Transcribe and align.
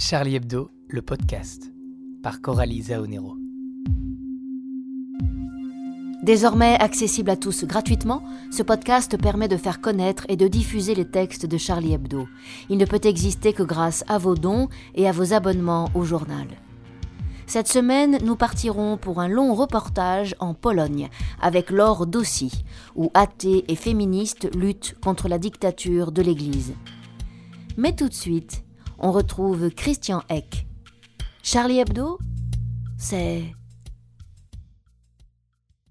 Charlie 0.00 0.36
Hebdo, 0.36 0.70
le 0.88 1.02
podcast, 1.02 1.74
par 2.22 2.40
Coralie 2.40 2.84
Zaonero. 2.84 3.36
Désormais 6.22 6.78
accessible 6.80 7.28
à 7.28 7.36
tous 7.36 7.64
gratuitement, 7.64 8.22
ce 8.50 8.62
podcast 8.62 9.18
permet 9.20 9.46
de 9.46 9.58
faire 9.58 9.82
connaître 9.82 10.24
et 10.30 10.38
de 10.38 10.48
diffuser 10.48 10.94
les 10.94 11.04
textes 11.04 11.44
de 11.44 11.58
Charlie 11.58 11.92
Hebdo. 11.92 12.26
Il 12.70 12.78
ne 12.78 12.86
peut 12.86 13.02
exister 13.04 13.52
que 13.52 13.62
grâce 13.62 14.02
à 14.08 14.16
vos 14.16 14.36
dons 14.36 14.70
et 14.94 15.06
à 15.06 15.12
vos 15.12 15.34
abonnements 15.34 15.90
au 15.94 16.02
journal. 16.02 16.46
Cette 17.46 17.68
semaine, 17.68 18.16
nous 18.24 18.36
partirons 18.36 18.96
pour 18.96 19.20
un 19.20 19.28
long 19.28 19.52
reportage 19.54 20.34
en 20.40 20.54
Pologne 20.54 21.10
avec 21.42 21.68
Laure 21.68 22.06
Dossi, 22.06 22.64
où 22.96 23.10
athées 23.12 23.66
et 23.68 23.76
féministes 23.76 24.48
luttent 24.56 24.96
contre 25.04 25.28
la 25.28 25.38
dictature 25.38 26.10
de 26.10 26.22
l'Église. 26.22 26.72
Mais 27.76 27.94
tout 27.94 28.08
de 28.08 28.14
suite, 28.14 28.64
on 29.00 29.12
retrouve 29.12 29.70
Christian 29.70 30.22
Eck. 30.28 30.66
Charlie 31.42 31.78
Hebdo, 31.78 32.18
c'est 32.98 33.54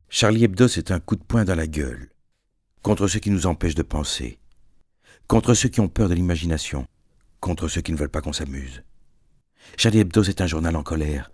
Charlie 0.09 0.43
Hebdo, 0.43 0.67
c'est 0.67 0.91
un 0.91 0.99
coup 0.99 1.15
de 1.15 1.23
poing 1.23 1.43
dans 1.43 1.55
la 1.55 1.67
gueule. 1.67 2.09
Contre 2.83 3.07
ceux 3.07 3.19
qui 3.19 3.31
nous 3.31 3.47
empêchent 3.47 3.75
de 3.75 3.83
penser. 3.83 4.39
Contre 5.27 5.53
ceux 5.53 5.69
qui 5.69 5.81
ont 5.81 5.89
peur 5.89 6.07
de 6.07 6.13
l'imagination. 6.13 6.87
Contre 7.39 7.67
ceux 7.67 7.81
qui 7.81 7.91
ne 7.91 7.97
veulent 7.97 8.09
pas 8.09 8.21
qu'on 8.21 8.33
s'amuse. 8.33 8.83
Charlie 9.77 9.99
Hebdo, 9.99 10.23
c'est 10.23 10.41
un 10.41 10.47
journal 10.47 10.75
en 10.75 10.83
colère. 10.83 11.31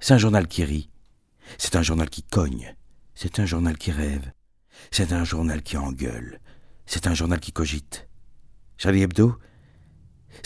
C'est 0.00 0.14
un 0.14 0.18
journal 0.18 0.46
qui 0.46 0.64
rit. 0.64 0.88
C'est 1.58 1.76
un 1.76 1.82
journal 1.82 2.08
qui 2.08 2.22
cogne. 2.22 2.74
C'est 3.14 3.40
un 3.40 3.46
journal 3.46 3.76
qui 3.78 3.90
rêve. 3.90 4.32
C'est 4.90 5.12
un 5.12 5.24
journal 5.24 5.62
qui 5.62 5.76
engueule. 5.76 6.40
C'est 6.86 7.06
un 7.06 7.14
journal 7.14 7.40
qui 7.40 7.52
cogite. 7.52 8.08
Charlie 8.78 9.02
Hebdo, 9.02 9.38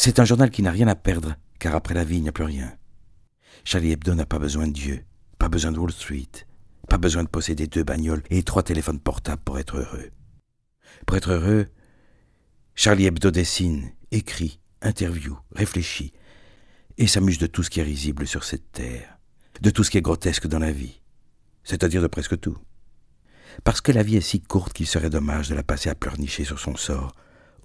c'est 0.03 0.19
un 0.19 0.25
journal 0.25 0.49
qui 0.49 0.63
n'a 0.63 0.71
rien 0.71 0.89
à 0.89 0.95
perdre, 0.95 1.37
car 1.59 1.75
après 1.75 1.93
la 1.93 2.05
vie, 2.05 2.17
il 2.17 2.23
n'y 2.23 2.31
a 2.31 2.33
plus 2.33 2.45
rien. 2.45 2.73
Charlie 3.65 3.93
Hebdo 3.93 4.15
n'a 4.15 4.25
pas 4.25 4.39
besoin 4.39 4.67
de 4.67 4.73
Dieu, 4.73 5.05
pas 5.39 5.51
besoin 5.51 5.73
de 5.73 5.79
Wall 5.79 5.93
Street, 5.93 6.47
pas 6.89 6.97
besoin 6.97 7.23
de 7.23 7.29
posséder 7.29 7.67
deux 7.67 7.85
bagnoles 7.85 8.23
et 8.31 8.43
trois 8.43 8.63
téléphones 8.63 8.99
portables 8.99 9.43
pour 9.43 9.59
être 9.59 9.77
heureux. 9.77 10.09
Pour 11.05 11.19
être 11.19 11.33
heureux, 11.33 11.67
Charlie 12.75 13.05
Hebdo 13.05 13.31
dessine, 13.31 13.93
écrit, 14.11 14.59
interview, 14.81 15.37
réfléchit, 15.55 16.15
et 16.97 17.07
s'amuse 17.07 17.37
de 17.37 17.47
tout 17.47 17.63
ce 17.63 17.69
qui 17.69 17.81
est 17.81 17.83
risible 17.83 18.27
sur 18.27 18.45
cette 18.45 18.73
terre, 18.73 19.19
de 19.61 19.69
tout 19.69 19.85
ce 19.85 19.91
qui 19.91 19.99
est 19.99 20.03
grotesque 20.03 20.47
dans 20.47 20.61
la 20.61 20.73
vie, 20.73 21.03
c'est-à-dire 21.63 22.01
de 22.01 22.07
presque 22.07 22.41
tout. 22.41 22.57
Parce 23.65 23.83
que 23.83 23.93
la 23.93 24.03
vie 24.03 24.17
est 24.17 24.23
si 24.23 24.41
courte 24.41 24.73
qu'il 24.73 24.87
serait 24.87 25.11
dommage 25.11 25.51
de 25.51 25.55
la 25.55 25.63
passer 25.63 25.91
à 25.91 25.95
pleurnicher 25.95 26.45
sur 26.45 26.59
son 26.59 26.77
sort, 26.77 27.15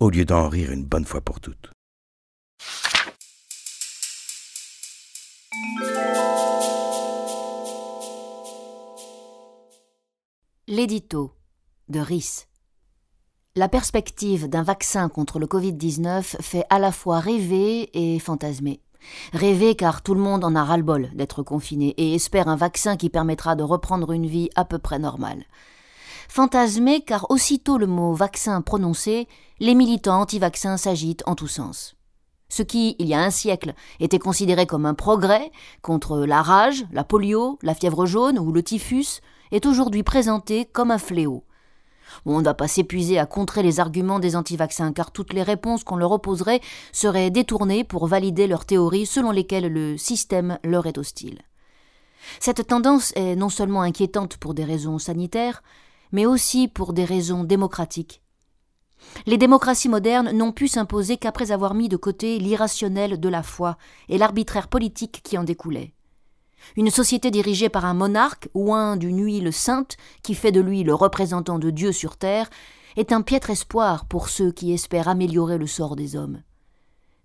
au 0.01 0.09
lieu 0.09 0.25
d'en 0.25 0.49
rire 0.49 0.73
une 0.73 0.83
bonne 0.83 1.05
fois 1.05 1.21
pour 1.21 1.39
toutes. 1.39 1.74
L'édito 10.67 11.31
de 11.89 11.99
RIS. 11.99 12.47
La 13.55 13.69
perspective 13.69 14.49
d'un 14.49 14.63
vaccin 14.63 15.09
contre 15.09 15.37
le 15.37 15.45
Covid-19 15.45 16.41
fait 16.41 16.65
à 16.71 16.79
la 16.79 16.91
fois 16.91 17.19
rêver 17.19 17.91
et 17.93 18.17
fantasmer. 18.17 18.81
Rêver 19.31 19.75
car 19.75 20.01
tout 20.01 20.15
le 20.15 20.21
monde 20.21 20.43
en 20.43 20.55
a 20.55 20.63
ras-le-bol 20.63 21.11
d'être 21.13 21.43
confiné 21.43 21.89
et 21.97 22.15
espère 22.15 22.47
un 22.47 22.55
vaccin 22.55 22.97
qui 22.97 23.11
permettra 23.11 23.55
de 23.55 23.61
reprendre 23.61 24.11
une 24.11 24.25
vie 24.25 24.49
à 24.55 24.65
peu 24.65 24.79
près 24.79 24.97
normale. 24.97 25.45
Fantasmer 26.29 27.01
car 27.01 27.29
aussitôt 27.29 27.77
le 27.77 27.87
mot 27.87 28.13
vaccin 28.13 28.61
prononcé, 28.61 29.27
les 29.59 29.75
militants 29.75 30.21
anti-vaccins 30.21 30.77
s'agitent 30.77 31.23
en 31.27 31.35
tous 31.35 31.47
sens. 31.47 31.94
Ce 32.55 32.63
qui, 32.63 32.95
il 32.99 33.07
y 33.07 33.13
a 33.13 33.19
un 33.19 33.31
siècle, 33.31 33.73
était 33.99 34.17
considéré 34.17 34.65
comme 34.65 34.85
un 34.85 34.93
progrès 34.93 35.51
contre 35.81 36.19
la 36.19 36.41
rage, 36.41 36.85
la 36.93 37.03
polio, 37.03 37.59
la 37.61 37.75
fièvre 37.75 38.05
jaune 38.05 38.39
ou 38.39 38.53
le 38.53 38.63
typhus, 38.63 39.19
est 39.51 39.65
aujourd'hui 39.65 40.03
présenté 40.03 40.63
comme 40.63 40.89
un 40.89 40.97
fléau. 40.97 41.43
on 42.25 42.39
ne 42.39 42.45
va 42.45 42.53
pas 42.53 42.69
s'épuiser 42.69 43.19
à 43.19 43.25
contrer 43.25 43.61
les 43.61 43.81
arguments 43.81 44.19
des 44.19 44.37
anti-vaccins, 44.37 44.93
car 44.93 45.11
toutes 45.11 45.33
les 45.33 45.43
réponses 45.43 45.83
qu'on 45.83 45.97
leur 45.97 46.13
opposerait 46.13 46.61
seraient 46.93 47.29
détournées 47.29 47.83
pour 47.83 48.07
valider 48.07 48.47
leurs 48.47 48.63
théories 48.63 49.05
selon 49.05 49.31
lesquelles 49.31 49.67
le 49.67 49.97
système 49.97 50.57
leur 50.63 50.85
est 50.85 50.97
hostile. 50.97 51.41
Cette 52.39 52.65
tendance 52.67 53.11
est 53.17 53.35
non 53.35 53.49
seulement 53.49 53.81
inquiétante 53.81 54.37
pour 54.37 54.53
des 54.53 54.63
raisons 54.63 54.97
sanitaires, 54.97 55.61
mais 56.13 56.25
aussi 56.25 56.69
pour 56.69 56.93
des 56.93 57.03
raisons 57.03 57.43
démocratiques. 57.43 58.21
Les 59.25 59.37
démocraties 59.37 59.89
modernes 59.89 60.31
n'ont 60.31 60.51
pu 60.51 60.67
s'imposer 60.67 61.17
qu'après 61.17 61.51
avoir 61.51 61.73
mis 61.73 61.89
de 61.89 61.97
côté 61.97 62.37
l'irrationnel 62.39 63.19
de 63.19 63.29
la 63.29 63.43
foi 63.43 63.77
et 64.09 64.17
l'arbitraire 64.17 64.67
politique 64.67 65.21
qui 65.23 65.37
en 65.37 65.43
découlait. 65.43 65.93
Une 66.77 66.89
société 66.89 67.31
dirigée 67.31 67.69
par 67.69 67.85
un 67.85 67.93
monarque, 67.93 68.49
oint 68.53 68.97
d'une 68.97 69.23
huile 69.23 69.53
sainte, 69.53 69.97
qui 70.23 70.35
fait 70.35 70.51
de 70.51 70.61
lui 70.61 70.83
le 70.83 70.93
représentant 70.93 71.59
de 71.59 71.69
Dieu 71.69 71.91
sur 71.91 72.17
terre, 72.17 72.49
est 72.95 73.11
un 73.11 73.21
piètre 73.21 73.49
espoir 73.49 74.05
pour 74.05 74.29
ceux 74.29 74.51
qui 74.51 74.73
espèrent 74.73 75.07
améliorer 75.07 75.57
le 75.57 75.67
sort 75.67 75.95
des 75.95 76.15
hommes. 76.15 76.41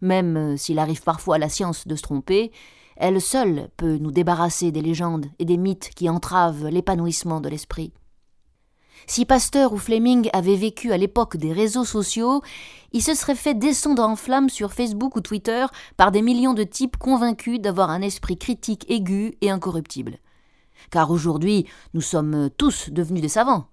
Même 0.00 0.36
euh, 0.36 0.56
s'il 0.56 0.78
arrive 0.78 1.02
parfois 1.02 1.36
à 1.36 1.38
la 1.38 1.48
science 1.48 1.86
de 1.86 1.96
se 1.96 2.02
tromper, 2.02 2.52
elle 2.96 3.20
seule 3.20 3.70
peut 3.76 3.96
nous 3.98 4.10
débarrasser 4.10 4.72
des 4.72 4.82
légendes 4.82 5.26
et 5.38 5.44
des 5.44 5.56
mythes 5.56 5.90
qui 5.94 6.08
entravent 6.08 6.68
l'épanouissement 6.68 7.40
de 7.40 7.48
l'esprit. 7.48 7.92
Si 9.06 9.24
Pasteur 9.24 9.72
ou 9.72 9.78
Fleming 9.78 10.30
avaient 10.32 10.56
vécu 10.56 10.92
à 10.92 10.96
l'époque 10.96 11.36
des 11.36 11.52
réseaux 11.52 11.84
sociaux, 11.84 12.42
ils 12.92 13.02
se 13.02 13.14
seraient 13.14 13.34
fait 13.34 13.54
descendre 13.54 14.02
en 14.02 14.16
flammes 14.16 14.48
sur 14.48 14.72
Facebook 14.72 15.16
ou 15.16 15.20
Twitter 15.20 15.66
par 15.96 16.12
des 16.12 16.22
millions 16.22 16.54
de 16.54 16.64
types 16.64 16.96
convaincus 16.96 17.60
d'avoir 17.60 17.90
un 17.90 18.02
esprit 18.02 18.36
critique 18.36 18.88
aigu 18.90 19.34
et 19.40 19.50
incorruptible. 19.50 20.18
Car 20.90 21.10
aujourd'hui, 21.10 21.66
nous 21.94 22.00
sommes 22.00 22.50
tous 22.56 22.90
devenus 22.90 23.22
des 23.22 23.28
savants. 23.28 23.66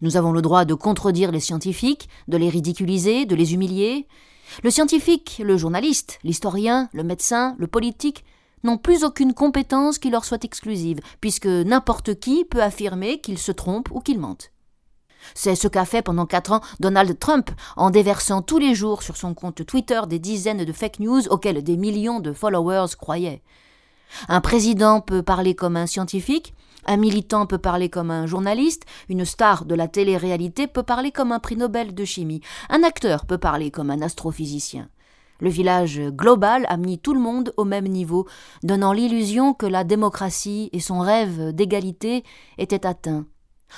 Nous 0.00 0.16
avons 0.16 0.32
le 0.32 0.42
droit 0.42 0.64
de 0.64 0.74
contredire 0.74 1.30
les 1.30 1.40
scientifiques, 1.40 2.08
de 2.28 2.36
les 2.36 2.48
ridiculiser, 2.48 3.26
de 3.26 3.34
les 3.34 3.54
humilier. 3.54 4.06
Le 4.62 4.70
scientifique, 4.70 5.40
le 5.42 5.56
journaliste, 5.56 6.18
l'historien, 6.24 6.88
le 6.92 7.04
médecin, 7.04 7.54
le 7.58 7.66
politique 7.66 8.24
n'ont 8.64 8.78
plus 8.78 9.04
aucune 9.04 9.34
compétence 9.34 9.98
qui 9.98 10.10
leur 10.10 10.24
soit 10.24 10.44
exclusive, 10.44 11.00
puisque 11.20 11.46
n'importe 11.46 12.18
qui 12.18 12.44
peut 12.44 12.62
affirmer 12.62 13.20
qu'il 13.20 13.38
se 13.38 13.52
trompe 13.52 13.90
ou 13.92 14.00
qu'il 14.00 14.18
mente. 14.18 14.50
C'est 15.34 15.54
ce 15.54 15.68
qu'a 15.68 15.84
fait 15.84 16.02
pendant 16.02 16.26
quatre 16.26 16.52
ans 16.52 16.60
Donald 16.80 17.18
Trump 17.18 17.50
en 17.76 17.90
déversant 17.90 18.42
tous 18.42 18.58
les 18.58 18.74
jours 18.74 19.02
sur 19.02 19.16
son 19.16 19.34
compte 19.34 19.64
Twitter 19.64 20.00
des 20.08 20.18
dizaines 20.18 20.64
de 20.64 20.72
fake 20.72 21.00
news 21.00 21.28
auxquelles 21.28 21.62
des 21.62 21.76
millions 21.76 22.20
de 22.20 22.32
followers 22.32 22.96
croyaient. 22.98 23.42
Un 24.28 24.40
président 24.40 25.00
peut 25.00 25.22
parler 25.22 25.54
comme 25.54 25.76
un 25.76 25.86
scientifique, 25.86 26.54
un 26.86 26.96
militant 26.96 27.46
peut 27.46 27.58
parler 27.58 27.88
comme 27.88 28.10
un 28.10 28.26
journaliste, 28.26 28.84
une 29.08 29.24
star 29.24 29.64
de 29.64 29.74
la 29.74 29.88
télé-réalité 29.88 30.66
peut 30.66 30.82
parler 30.82 31.10
comme 31.10 31.32
un 31.32 31.40
prix 31.40 31.56
Nobel 31.56 31.94
de 31.94 32.04
chimie, 32.04 32.40
un 32.68 32.82
acteur 32.82 33.26
peut 33.26 33.38
parler 33.38 33.70
comme 33.70 33.90
un 33.90 34.02
astrophysicien. 34.02 34.88
Le 35.40 35.50
village 35.50 36.00
global 36.10 36.64
a 36.68 36.76
mis 36.76 36.98
tout 36.98 37.12
le 37.12 37.20
monde 37.20 37.52
au 37.56 37.64
même 37.64 37.88
niveau, 37.88 38.26
donnant 38.62 38.92
l'illusion 38.92 39.52
que 39.52 39.66
la 39.66 39.82
démocratie 39.82 40.70
et 40.72 40.80
son 40.80 41.00
rêve 41.00 41.52
d'égalité 41.52 42.22
étaient 42.56 42.86
atteints 42.86 43.26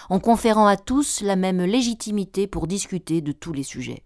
en 0.08 0.20
conférant 0.20 0.66
à 0.66 0.76
tous 0.76 1.20
la 1.20 1.36
même 1.36 1.62
légitimité 1.62 2.46
pour 2.46 2.66
discuter 2.66 3.20
de 3.20 3.32
tous 3.32 3.52
les 3.52 3.62
sujets. 3.62 4.04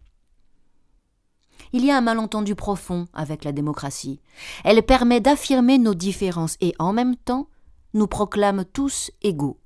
Il 1.73 1.85
y 1.85 1.91
a 1.91 1.97
un 1.97 2.01
malentendu 2.01 2.55
profond 2.55 3.07
avec 3.13 3.45
la 3.45 3.53
démocratie. 3.53 4.21
Elle 4.65 4.83
permet 4.83 5.21
d'affirmer 5.21 5.79
nos 5.79 5.95
différences 5.95 6.57
et 6.61 6.75
en 6.79 6.93
même 6.93 7.17
temps 7.17 7.49
nous 7.95 8.07
proclame 8.07 8.65
tous 8.65 9.11
égaux. 9.23 9.61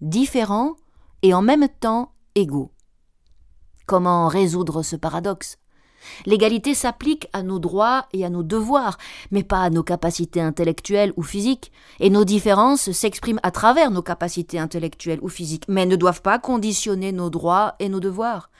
Différents 0.00 0.76
et 1.22 1.34
en 1.34 1.42
même 1.42 1.68
temps 1.68 2.12
égaux. 2.34 2.70
Comment 3.86 4.28
résoudre 4.28 4.82
ce 4.82 4.96
paradoxe? 4.96 5.58
L'égalité 6.26 6.74
s'applique 6.74 7.28
à 7.32 7.42
nos 7.42 7.58
droits 7.58 8.06
et 8.12 8.24
à 8.24 8.30
nos 8.30 8.42
devoirs, 8.42 8.98
mais 9.30 9.42
pas 9.42 9.62
à 9.62 9.70
nos 9.70 9.82
capacités 9.82 10.40
intellectuelles 10.40 11.12
ou 11.16 11.22
physiques, 11.22 11.72
et 12.00 12.10
nos 12.10 12.24
différences 12.24 12.90
s'expriment 12.92 13.40
à 13.42 13.50
travers 13.50 13.90
nos 13.90 14.02
capacités 14.02 14.58
intellectuelles 14.58 15.20
ou 15.22 15.28
physiques, 15.28 15.64
mais 15.68 15.86
ne 15.86 15.96
doivent 15.96 16.22
pas 16.22 16.38
conditionner 16.38 17.12
nos 17.12 17.30
droits 17.30 17.74
et 17.78 17.88
nos 17.88 18.00
devoirs. 18.00 18.50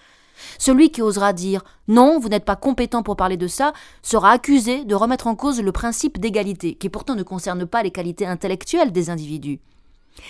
Celui 0.58 0.90
qui 0.90 1.02
osera 1.02 1.32
dire 1.32 1.62
non, 1.88 2.18
vous 2.18 2.28
n'êtes 2.28 2.44
pas 2.44 2.56
compétent 2.56 3.02
pour 3.02 3.16
parler 3.16 3.36
de 3.36 3.46
ça, 3.46 3.72
sera 4.02 4.30
accusé 4.30 4.84
de 4.84 4.94
remettre 4.94 5.26
en 5.26 5.36
cause 5.36 5.60
le 5.60 5.72
principe 5.72 6.18
d'égalité, 6.18 6.74
qui 6.74 6.88
pourtant 6.88 7.14
ne 7.14 7.22
concerne 7.22 7.66
pas 7.66 7.82
les 7.82 7.90
qualités 7.90 8.26
intellectuelles 8.26 8.92
des 8.92 9.10
individus. 9.10 9.60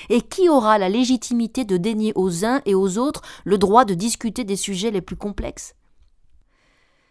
Et 0.09 0.21
qui 0.21 0.49
aura 0.49 0.79
la 0.79 0.89
légitimité 0.89 1.65
de 1.65 1.77
dénier 1.77 2.13
aux 2.15 2.45
uns 2.45 2.63
et 2.65 2.75
aux 2.75 2.99
autres 2.99 3.23
le 3.45 3.59
droit 3.59 3.85
de 3.85 3.95
discuter 3.95 4.45
des 4.45 4.57
sujets 4.57 4.91
les 4.91 5.03
plus 5.03 5.17
complexes? 5.17 5.75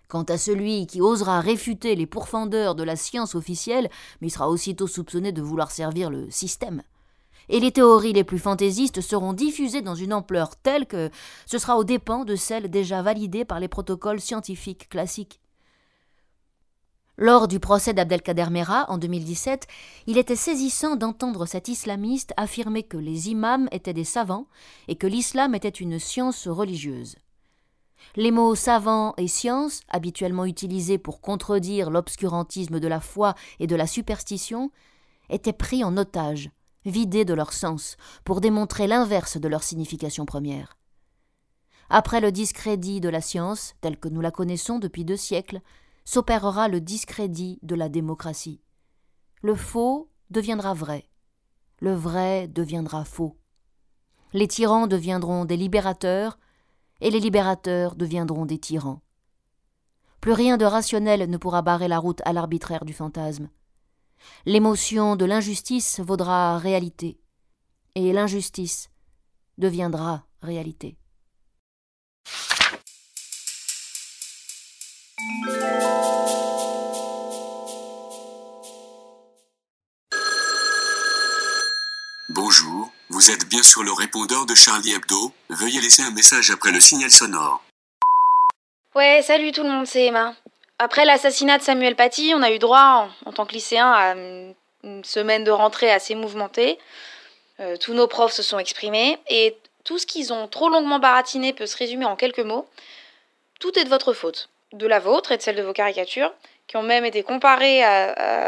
Quant 0.08 0.24
à 0.24 0.38
celui 0.38 0.86
qui 0.86 1.02
osera 1.02 1.40
réfuter 1.40 1.96
les 1.96 2.06
pourfendeurs 2.06 2.76
de 2.76 2.84
la 2.84 2.96
science 2.96 3.36
officielle, 3.36 3.90
mais 4.22 4.28
il 4.28 4.32
sera 4.32 4.50
aussitôt 4.50 4.88
soupçonné 4.88 5.32
de 5.32 5.42
vouloir 5.42 5.72
servir 5.72 6.10
le 6.10 6.30
système. 6.30 6.84
Et 7.50 7.60
les 7.60 7.72
théories 7.72 8.14
les 8.14 8.24
plus 8.24 8.40
fantaisistes 8.40 9.02
seront 9.02 9.34
diffusées 9.34 9.82
dans 9.82 9.96
une 9.96 10.14
ampleur 10.14 10.56
telle 10.56 10.86
que 10.86 11.10
ce 11.46 11.58
sera 11.58 11.78
aux 11.78 11.84
dépens 11.84 12.26
de 12.26 12.36
celles 12.36 12.70
déjà 12.70 13.02
validées 13.02 13.46
par 13.46 13.60
les 13.60 13.68
protocoles 13.68 14.22
scientifiques 14.22 14.88
classiques. 14.90 15.42
Lors 17.18 17.48
du 17.48 17.60
procès 17.60 17.94
d'Abdelkader 17.94 18.48
Mera 18.50 18.90
en 18.90 18.98
2017, 18.98 19.68
il 20.08 20.18
était 20.18 20.36
saisissant 20.36 20.96
d'entendre 20.96 21.46
cet 21.46 21.68
islamiste 21.68 22.34
affirmer 22.38 22.82
que 22.82 22.98
les 22.98 23.30
imams 23.30 23.70
étaient 23.72 23.94
des 23.94 24.04
savants 24.04 24.48
et 24.88 24.96
que 24.96 25.06
l'islam 25.06 25.54
était 25.54 25.70
une 25.70 26.00
science 26.00 26.48
religieuse. 26.48 27.18
Les 28.16 28.32
mots 28.32 28.56
savant 28.56 29.14
et 29.18 29.28
science, 29.28 29.82
habituellement 29.90 30.46
utilisés 30.46 30.98
pour 30.98 31.22
contredire 31.22 31.90
l'obscurantisme 31.90 32.80
de 32.80 32.88
la 32.88 33.00
foi 33.00 33.36
et 33.60 33.68
de 33.68 33.76
la 33.76 33.88
superstition, 33.88 34.72
étaient 35.30 35.54
pris 35.54 35.84
en 35.84 35.98
otage, 35.98 36.52
vidés 36.86 37.26
de 37.26 37.34
leur 37.34 37.54
sens, 37.54 37.98
pour 38.24 38.42
démontrer 38.42 38.88
l'inverse 38.88 39.38
de 39.38 39.48
leur 39.48 39.64
signification 39.64 40.26
première. 40.26 40.78
Après 41.90 42.22
le 42.22 42.32
discrédit 42.32 43.02
de 43.02 43.10
la 43.10 43.22
science, 43.22 43.76
telle 43.82 43.98
que 43.98 44.10
nous 44.10 44.22
la 44.22 44.32
connaissons 44.32 44.80
depuis 44.80 45.06
deux 45.06 45.18
siècles, 45.18 45.62
s'opérera 46.06 46.68
le 46.68 46.82
discrédit 46.82 47.60
de 47.62 47.76
la 47.76 47.90
démocratie. 47.90 48.62
Le 49.42 49.56
faux 49.56 50.10
deviendra 50.30 50.74
vrai. 50.74 51.10
Le 51.80 51.94
vrai 51.94 52.48
deviendra 52.48 53.06
faux. 53.06 53.38
Les 54.34 54.48
tyrans 54.48 54.88
deviendront 54.88 55.46
des 55.46 55.58
libérateurs, 55.58 56.40
et 57.04 57.12
les 57.12 57.20
libérateurs 57.20 57.96
deviendront 57.96 58.46
des 58.46 58.58
tyrans. 58.58 59.02
Plus 60.22 60.32
rien 60.32 60.56
de 60.56 60.64
rationnel 60.64 61.30
ne 61.30 61.38
pourra 61.38 61.62
barrer 61.62 61.90
la 61.90 62.00
route 62.00 62.22
à 62.24 62.32
l'arbitraire 62.32 62.86
du 62.86 62.94
fantasme. 62.94 63.50
L'émotion 64.46 65.18
de 65.18 65.26
l'injustice 65.26 66.00
vaudra 66.00 66.58
réalité, 66.58 67.20
et 67.96 68.14
l'injustice 68.14 68.90
deviendra 69.58 70.24
réalité. 70.42 70.98
Vous 83.24 83.32
êtes 83.32 83.48
bien 83.48 83.64
sur 83.64 83.84
le 83.84 83.94
répondeur 83.94 84.46
de 84.46 84.54
Charlie 84.54 84.92
Hebdo. 84.92 85.32
Veuillez 85.48 85.80
laisser 85.80 86.02
un 86.02 86.12
message 86.12 86.52
après 86.52 86.72
le 86.72 86.82
signal 86.82 87.10
sonore. 87.10 87.64
Ouais, 88.96 89.22
salut 89.22 89.54
tout 89.54 89.64
le 89.64 89.70
monde, 89.70 89.88
c'est 89.88 90.08
Emma. 90.08 90.36
Après 90.78 91.06
l'assassinat 91.06 91.58
de 91.58 91.64
Samuel 91.64 91.96
Paty, 91.96 92.34
on 92.36 92.42
a 92.42 92.52
eu 92.52 92.60
droit, 92.60 93.08
en, 93.26 93.32
tant 93.32 93.46
que 93.46 93.54
lycéen, 93.54 93.90
à 93.90 94.14
une 94.14 95.06
semaine 95.06 95.46
de 95.46 95.52
rentrée 95.52 95.90
assez 95.90 96.16
mouvementée. 96.16 96.78
Euh, 97.62 97.78
tous 97.78 97.94
nos 97.94 98.08
profs 98.08 98.34
se 98.34 98.44
sont 98.44 98.60
exprimés 98.60 99.18
et 99.30 99.56
tout 99.86 99.98
ce 99.98 100.06
qu'ils 100.06 100.34
ont 100.34 100.50
trop 100.50 100.68
longuement 100.68 101.00
baratiné 101.00 101.54
peut 101.54 101.66
se 101.66 101.78
résumer 101.78 102.04
en 102.04 102.18
quelques 102.18 102.40
mots. 102.40 102.68
Tout 103.62 103.80
est 103.80 103.86
de 103.86 103.90
votre 103.90 104.12
faute, 104.12 104.50
de 104.74 104.86
la 104.86 105.00
vôtre 105.00 105.32
et 105.32 105.38
de 105.38 105.42
celle 105.42 105.56
de 105.56 105.64
vos 105.64 105.72
caricatures, 105.72 106.34
qui 106.68 106.76
ont 106.76 106.84
même 106.84 107.06
été 107.06 107.24
comparées 107.24 107.84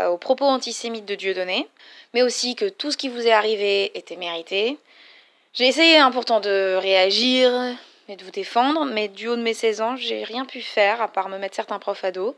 aux 0.10 0.18
propos 0.18 0.46
antisémites 0.46 1.06
de 1.06 1.16
Dieudonné 1.16 1.70
mais 2.16 2.24
aussi 2.24 2.56
que 2.56 2.70
tout 2.70 2.92
ce 2.92 2.98
qui 2.98 3.10
vous 3.10 3.28
est 3.28 3.34
arrivé 3.34 3.92
était 3.98 4.16
mérité. 4.16 4.78
J'ai 5.54 5.68
essayé 5.68 5.98
hein, 5.98 6.12
pourtant 6.12 6.40
de 6.40 6.78
réagir 6.78 7.52
et 8.08 8.16
de 8.16 8.24
vous 8.24 8.32
défendre, 8.32 8.86
mais 8.86 9.10
du 9.10 9.28
haut 9.28 9.36
de 9.36 9.42
mes 9.42 9.54
16 9.54 9.82
ans, 9.82 9.96
j'ai 9.98 10.24
rien 10.24 10.46
pu 10.46 10.62
faire 10.62 11.02
à 11.02 11.10
part 11.10 11.28
me 11.28 11.38
mettre 11.38 11.58
certains 11.58 11.78
profs 11.78 12.06
à 12.06 12.12
dos. 12.12 12.34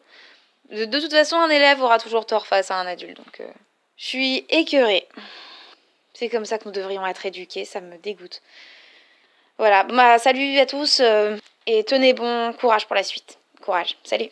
De, 0.72 1.00
toute 1.00 1.12
façon, 1.12 1.36
un 1.36 1.50
élève 1.50 1.80
aura 1.80 2.00
toujours 2.00 2.26
tort 2.26 2.48
face 2.48 2.72
à 2.72 2.76
un 2.76 2.88
adulte, 2.88 3.18
donc 3.18 3.40
euh, 3.40 3.48
je 3.98 4.06
suis 4.08 4.46
écœurée. 4.50 5.08
C'est 6.16 6.30
comme 6.30 6.46
ça 6.46 6.58
que 6.58 6.66
nous 6.66 6.72
devrions 6.72 7.06
être 7.06 7.28
éduqués, 7.28 7.64
ça 7.64 7.80
me 7.80 7.98
dégoûte. 8.00 8.42
Voilà, 9.60 9.84
bah, 9.84 10.18
salut 10.18 10.58
à 10.58 10.66
tous 10.66 11.02
euh, 11.02 11.38
et 11.68 11.84
tenez 11.84 12.14
bon 12.14 12.52
courage 12.54 12.88
pour 12.88 12.96
la 12.96 13.04
suite. 13.04 13.38
Courage, 13.62 13.96
salut. 14.04 14.32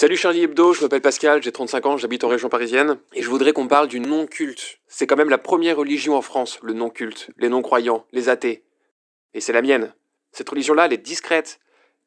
Salut 0.00 0.16
Charlie 0.16 0.44
Hebdo, 0.44 0.72
je 0.72 0.80
m'appelle 0.80 1.02
Pascal, 1.02 1.42
j'ai 1.42 1.52
35 1.52 1.84
ans, 1.84 1.96
j'habite 1.98 2.24
en 2.24 2.28
région 2.28 2.48
parisienne, 2.48 2.96
et 3.12 3.20
je 3.20 3.28
voudrais 3.28 3.52
qu'on 3.52 3.68
parle 3.68 3.86
du 3.86 4.00
non-culte. 4.00 4.80
C'est 4.86 5.06
quand 5.06 5.18
même 5.18 5.28
la 5.28 5.36
première 5.36 5.76
religion 5.76 6.16
en 6.16 6.22
France, 6.22 6.58
le 6.62 6.72
non-culte, 6.72 7.28
les 7.36 7.50
non-croyants, 7.50 8.06
les 8.10 8.30
athées. 8.30 8.64
Et 9.34 9.42
c'est 9.42 9.52
la 9.52 9.60
mienne. 9.60 9.92
Cette 10.32 10.48
religion-là, 10.48 10.86
elle 10.86 10.94
est 10.94 11.04
discrète. 11.04 11.60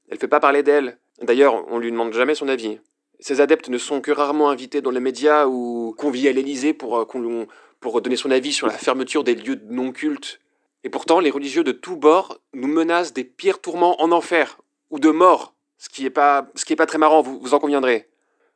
Elle 0.10 0.18
fait 0.18 0.28
pas 0.28 0.40
parler 0.40 0.64
d'elle. 0.64 0.98
D'ailleurs, 1.22 1.72
on 1.72 1.78
lui 1.78 1.92
demande 1.92 2.14
jamais 2.14 2.34
son 2.34 2.48
avis. 2.48 2.80
Ces 3.20 3.42
adeptes 3.42 3.70
ne 3.70 3.78
sont 3.78 4.02
que 4.02 4.10
rarement 4.10 4.50
invités 4.50 4.82
dans 4.82 4.90
les 4.90 5.00
médias 5.00 5.46
ou 5.46 5.94
conviés 5.96 6.30
à 6.30 6.34
l'Élysée 6.34 6.74
pour, 6.74 6.98
euh, 6.98 7.46
pour 7.80 8.02
donner 8.02 8.16
son 8.16 8.32
avis 8.32 8.54
sur 8.54 8.66
la 8.66 8.74
fermeture 8.74 9.24
des 9.24 9.36
lieux 9.36 9.58
de 9.58 9.72
non-culte. 9.72 10.40
Et 10.84 10.90
pourtant, 10.90 11.20
les 11.20 11.30
religieux 11.30 11.64
de 11.64 11.72
tous 11.72 11.96
bords 11.96 12.40
nous 12.56 12.68
menacent 12.68 13.14
des 13.14 13.24
pires 13.24 13.62
tourments 13.62 14.02
en 14.02 14.12
enfer, 14.12 14.58
ou 14.90 14.98
de 14.98 15.12
mort, 15.12 15.53
ce 15.84 15.90
qui 15.90 16.06
est 16.06 16.10
pas, 16.10 16.48
est 16.70 16.76
pas 16.78 16.86
très 16.86 16.98
marrant, 16.98 17.22
vous, 17.22 17.54
en 17.54 17.60
conviendrez. 17.60 18.08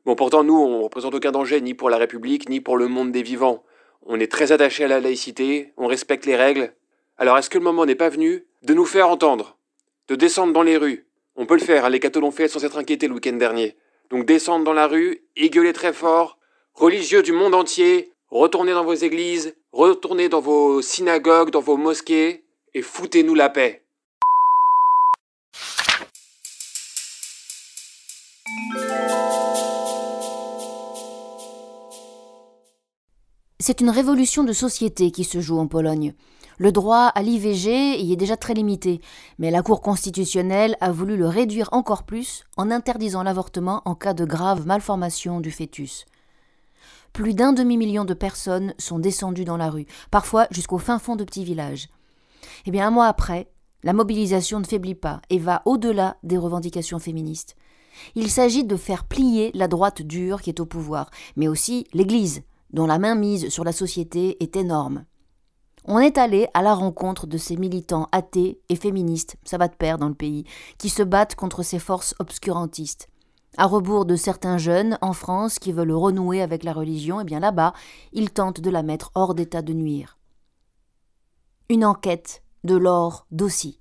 Bon, 0.06 0.16
pourtant, 0.16 0.46
nous, 0.46 0.58
on 0.58 0.84
représente 0.84 1.14
aucun 1.14 1.34
danger 1.34 1.60
ni 1.60 1.74
pour 1.74 1.90
la 1.90 1.98
République, 1.98 2.48
ni 2.48 2.62
pour 2.62 2.78
le 2.78 2.88
monde 2.88 3.12
des 3.12 3.22
vivants. 3.22 3.66
On 4.06 4.18
est 4.18 4.32
très 4.32 4.54
attaché 4.54 4.86
à 4.86 4.88
la 4.88 5.02
laïcité, 5.02 5.74
on 5.76 5.88
respecte 5.88 6.26
les 6.26 6.38
règles. 6.38 6.72
Alors, 7.18 7.38
est-ce 7.38 7.50
que 7.50 7.58
le 7.58 7.66
moment 7.66 7.86
n'est 7.86 7.96
pas 7.96 8.08
venu 8.08 8.46
de 8.64 8.74
nous 8.74 8.86
faire 8.86 9.10
entendre 9.10 9.58
De 10.08 10.16
descendre 10.16 10.54
dans 10.54 10.64
les 10.64 10.78
rues? 10.78 11.06
On 11.36 11.46
peut 11.46 11.56
le 11.56 11.60
faire, 11.60 11.84
hein, 11.84 11.90
les 11.90 12.00
cathos 12.00 12.22
l'ont 12.22 12.32
fait 12.32 12.48
sans 12.48 12.60
s'être 12.60 12.78
inquiétés 12.78 13.10
le 13.10 13.16
week-end 13.16 13.34
dernier. 13.34 13.76
Donc, 14.10 14.26
descendre 14.26 14.64
dans 14.64 14.72
la 14.72 14.88
rue 14.88 15.22
et 15.36 15.50
très 15.74 15.92
fort. 15.92 16.38
Religieux 16.76 17.24
du 17.24 17.34
monde 17.34 17.56
entier, 17.56 18.14
retournez 18.30 18.72
dans 18.72 18.86
vos 18.86 18.94
églises, 18.94 19.54
retournez 19.74 20.30
dans 20.30 20.40
vos 20.40 20.82
synagogues, 20.82 21.50
dans 21.50 21.60
vos 21.60 21.76
mosquées, 21.76 22.46
et 22.74 22.82
foutez-nous 22.82 23.36
la 23.36 23.50
paix. 23.50 23.84
C'est 33.60 33.82
une 33.82 33.90
révolution 33.90 34.44
de 34.44 34.54
société 34.54 35.10
qui 35.10 35.24
se 35.24 35.42
joue 35.42 35.58
en 35.58 35.66
Pologne. 35.66 36.14
Le 36.60 36.72
droit 36.72 37.08
à 37.08 37.24
l'IVG 37.24 38.00
y 38.00 38.14
est 38.14 38.16
déjà 38.16 38.38
très 38.38 38.54
limité, 38.54 39.02
mais 39.40 39.50
la 39.50 39.64
Cour 39.64 39.82
constitutionnelle 39.82 40.78
a 40.80 40.92
voulu 40.92 41.18
le 41.18 41.28
réduire 41.28 41.70
encore 41.72 42.04
plus 42.04 42.44
en 42.56 42.70
interdisant 42.70 43.24
l'avortement 43.24 43.82
en 43.86 43.96
cas 43.96 44.14
de 44.14 44.26
grave 44.26 44.68
malformation 44.68 45.40
du 45.40 45.50
fœtus. 45.50 46.06
Plus 47.14 47.34
d'un 47.34 47.52
demi-million 47.52 48.06
de 48.06 48.14
personnes 48.14 48.76
sont 48.78 49.00
descendues 49.00 49.46
dans 49.46 49.58
la 49.58 49.72
rue, 49.72 49.88
parfois 50.12 50.46
jusqu'au 50.52 50.78
fin 50.78 51.00
fond 51.00 51.16
de 51.16 51.24
petits 51.24 51.44
villages. 51.44 51.90
Eh 52.68 52.72
bien, 52.72 52.86
un 52.86 52.92
mois 52.92 53.08
après, 53.08 53.50
la 53.82 53.94
mobilisation 53.94 54.60
ne 54.60 54.68
faiblit 54.68 54.94
pas 54.94 55.20
et 55.32 55.40
va 55.40 55.64
au-delà 55.66 56.18
des 56.22 56.38
revendications 56.38 57.00
féministes. 57.00 57.56
Il 58.14 58.30
s'agit 58.30 58.66
de 58.66 58.76
faire 58.76 59.06
plier 59.06 59.50
la 59.56 59.68
droite 59.68 60.04
dure 60.04 60.44
qui 60.44 60.52
est 60.52 60.60
au 60.60 60.68
pouvoir, 60.68 61.10
mais 61.36 61.48
aussi 61.48 61.88
l'Église, 61.94 62.44
dont 62.72 62.86
la 62.86 63.00
mainmise 63.00 63.50
sur 63.50 63.64
la 63.64 63.72
société 63.72 64.42
est 64.44 64.56
énorme. 64.56 65.06
On 65.86 66.00
est 66.00 66.18
allé 66.18 66.48
à 66.54 66.62
la 66.62 66.74
rencontre 66.74 67.28
de 67.28 67.38
ces 67.38 67.56
militants 67.56 68.10
athées 68.12 68.60
et 68.68 68.76
féministes, 68.76 69.38
ça 69.46 69.58
va 69.58 69.70
de 69.70 69.76
pair 69.76 69.98
dans 69.98 70.10
le 70.10 70.14
pays, 70.14 70.44
qui 70.78 70.90
se 70.90 71.02
battent 71.02 71.36
contre 71.36 71.64
ces 71.64 71.80
forces 71.80 72.14
obscurantistes. 72.20 73.08
À 73.56 73.66
rebours 73.66 74.06
de 74.06 74.18
certains 74.18 74.58
jeunes 74.58 74.98
en 75.02 75.14
France 75.14 75.60
qui 75.60 75.72
veulent 75.72 75.94
renouer 75.94 76.42
avec 76.42 76.64
la 76.64 76.74
religion, 76.74 77.20
et 77.20 77.24
eh 77.24 77.26
bien 77.26 77.40
là-bas, 77.40 77.74
ils 78.12 78.32
tentent 78.32 78.62
de 78.62 78.70
la 78.70 78.84
mettre 78.84 79.12
hors 79.16 79.34
d'état 79.34 79.62
de 79.62 79.74
nuire. 79.74 80.18
Une 81.70 81.86
enquête 81.86 82.44
de 82.66 82.76
l'or 82.76 83.26
d'Aussi. 83.32 83.80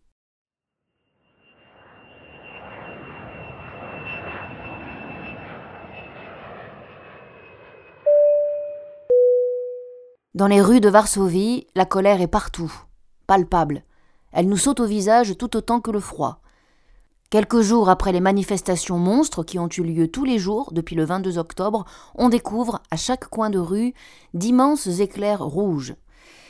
Dans 10.37 10.49
les 10.49 10.61
rues 10.61 10.81
de 10.83 10.91
Varsovie, 10.91 11.67
la 11.75 11.87
colère 11.87 12.21
est 12.21 12.27
partout, 12.27 12.71
palpable. 13.27 13.85
Elle 14.33 14.51
nous 14.51 14.59
saute 14.59 14.81
au 14.81 14.85
visage 14.85 15.39
tout 15.39 15.57
autant 15.57 15.81
que 15.81 15.91
le 15.91 15.99
froid. 15.99 16.43
Quelques 17.31 17.63
jours 17.63 17.89
après 17.89 18.13
les 18.13 18.21
manifestations 18.21 18.99
monstres 18.99 19.45
qui 19.45 19.59
ont 19.59 19.71
eu 19.71 19.83
lieu 19.83 20.09
tous 20.09 20.27
les 20.27 20.39
jours 20.39 20.75
depuis 20.75 20.95
le 20.95 21.07
22 21.07 21.39
octobre, 21.39 21.87
on 22.17 22.29
découvre 22.29 22.83
à 22.91 22.99
chaque 22.99 23.31
coin 23.31 23.49
de 23.49 23.59
rue 23.59 23.95
d'immenses 24.35 25.01
éclairs 25.01 25.43
rouges. 25.43 25.95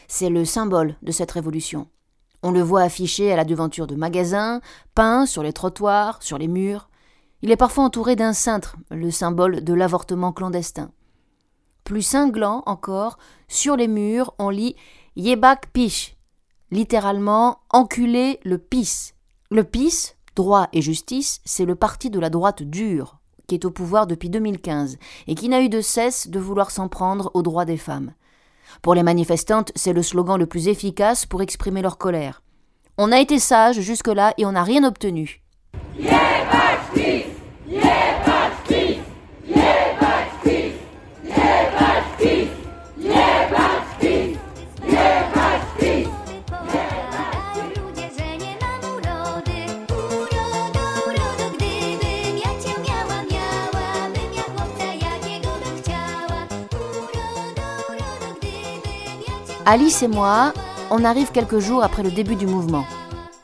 C'est 0.09 0.31
le 0.31 0.45
symbole 0.45 0.97
de 1.03 1.13
cette 1.13 1.31
révolution. 1.31 1.87
On 2.43 2.51
le 2.51 2.63
voit 2.63 2.83
affiché 2.83 3.33
à 3.33 3.37
la 3.37 3.45
devanture 3.45 3.87
de 3.87 3.95
magasins, 3.95 4.63
peint 4.97 5.27
sur 5.27 5.45
les 5.45 5.53
trottoirs, 5.53 6.25
sur 6.25 6.39
les 6.39 6.49
murs. 6.49 6.89
Il 7.41 7.53
est 7.53 7.57
parfois 7.57 7.85
entouré 7.85 8.17
d'un 8.17 8.33
cintre, 8.33 8.75
le 8.91 9.13
symbole 9.13 9.63
de 9.63 9.75
l'avortement 9.75 10.33
clandestin. 10.33 10.91
Plus 11.87 12.03
cinglant 12.03 12.65
encore, 12.67 13.17
sur 13.47 13.77
les 13.77 13.87
murs, 13.87 14.35
on 14.41 14.51
lit 14.51 14.75
Yebak 15.15 15.69
Pish, 15.73 16.17
littéralement 16.73 17.61
enculer 17.71 18.41
le 18.43 18.59
PIS. 18.59 19.13
Le 19.53 19.63
PIS, 19.63 20.17
droit 20.35 20.67
et 20.73 20.83
justice, 20.83 21.41
c'est 21.45 21.65
le 21.65 21.77
parti 21.77 22.11
de 22.11 22.19
la 22.19 22.29
droite 22.29 22.65
dure, 22.65 23.21
qui 23.47 23.55
est 23.55 23.65
au 23.65 23.71
pouvoir 23.71 24.09
depuis 24.09 24.31
2015 24.31 24.99
et 25.29 25.37
qui 25.37 25.49
n'a 25.49 25.63
eu 25.63 25.69
de 25.69 25.81
cesse 25.81 26.27
de 26.27 26.41
vouloir 26.41 26.73
s'en 26.73 26.89
prendre 26.89 27.31
aux 27.35 27.43
droits 27.43 27.65
des 27.65 27.77
femmes. 27.77 28.15
Pour 28.83 28.97
les 28.97 29.05
manifestantes, 29.05 29.71
c'est 29.77 29.93
le 29.93 30.03
slogan 30.03 30.41
le 30.41 30.47
plus 30.47 30.67
efficace 30.67 31.25
pour 31.25 31.41
exprimer 31.41 31.83
leur 31.83 31.99
colère. 31.99 32.43
On 32.99 33.13
a 33.13 33.21
été 33.21 33.39
sage 33.39 33.79
jusque-là 33.79 34.35
et 34.39 34.45
on 34.45 34.53
n'a 34.53 34.65
rien 34.65 34.83
obtenu. 34.83 35.41
Alice 59.69 60.05
et 60.05 60.09
moi, 60.09 60.53
on 60.93 61.03
arrive 61.03 61.33
quelques 61.33 61.59
jours 61.59 61.83
après 61.83 62.05
le 62.05 62.13
début 62.13 62.37
du 62.37 62.47
mouvement. 62.47 62.85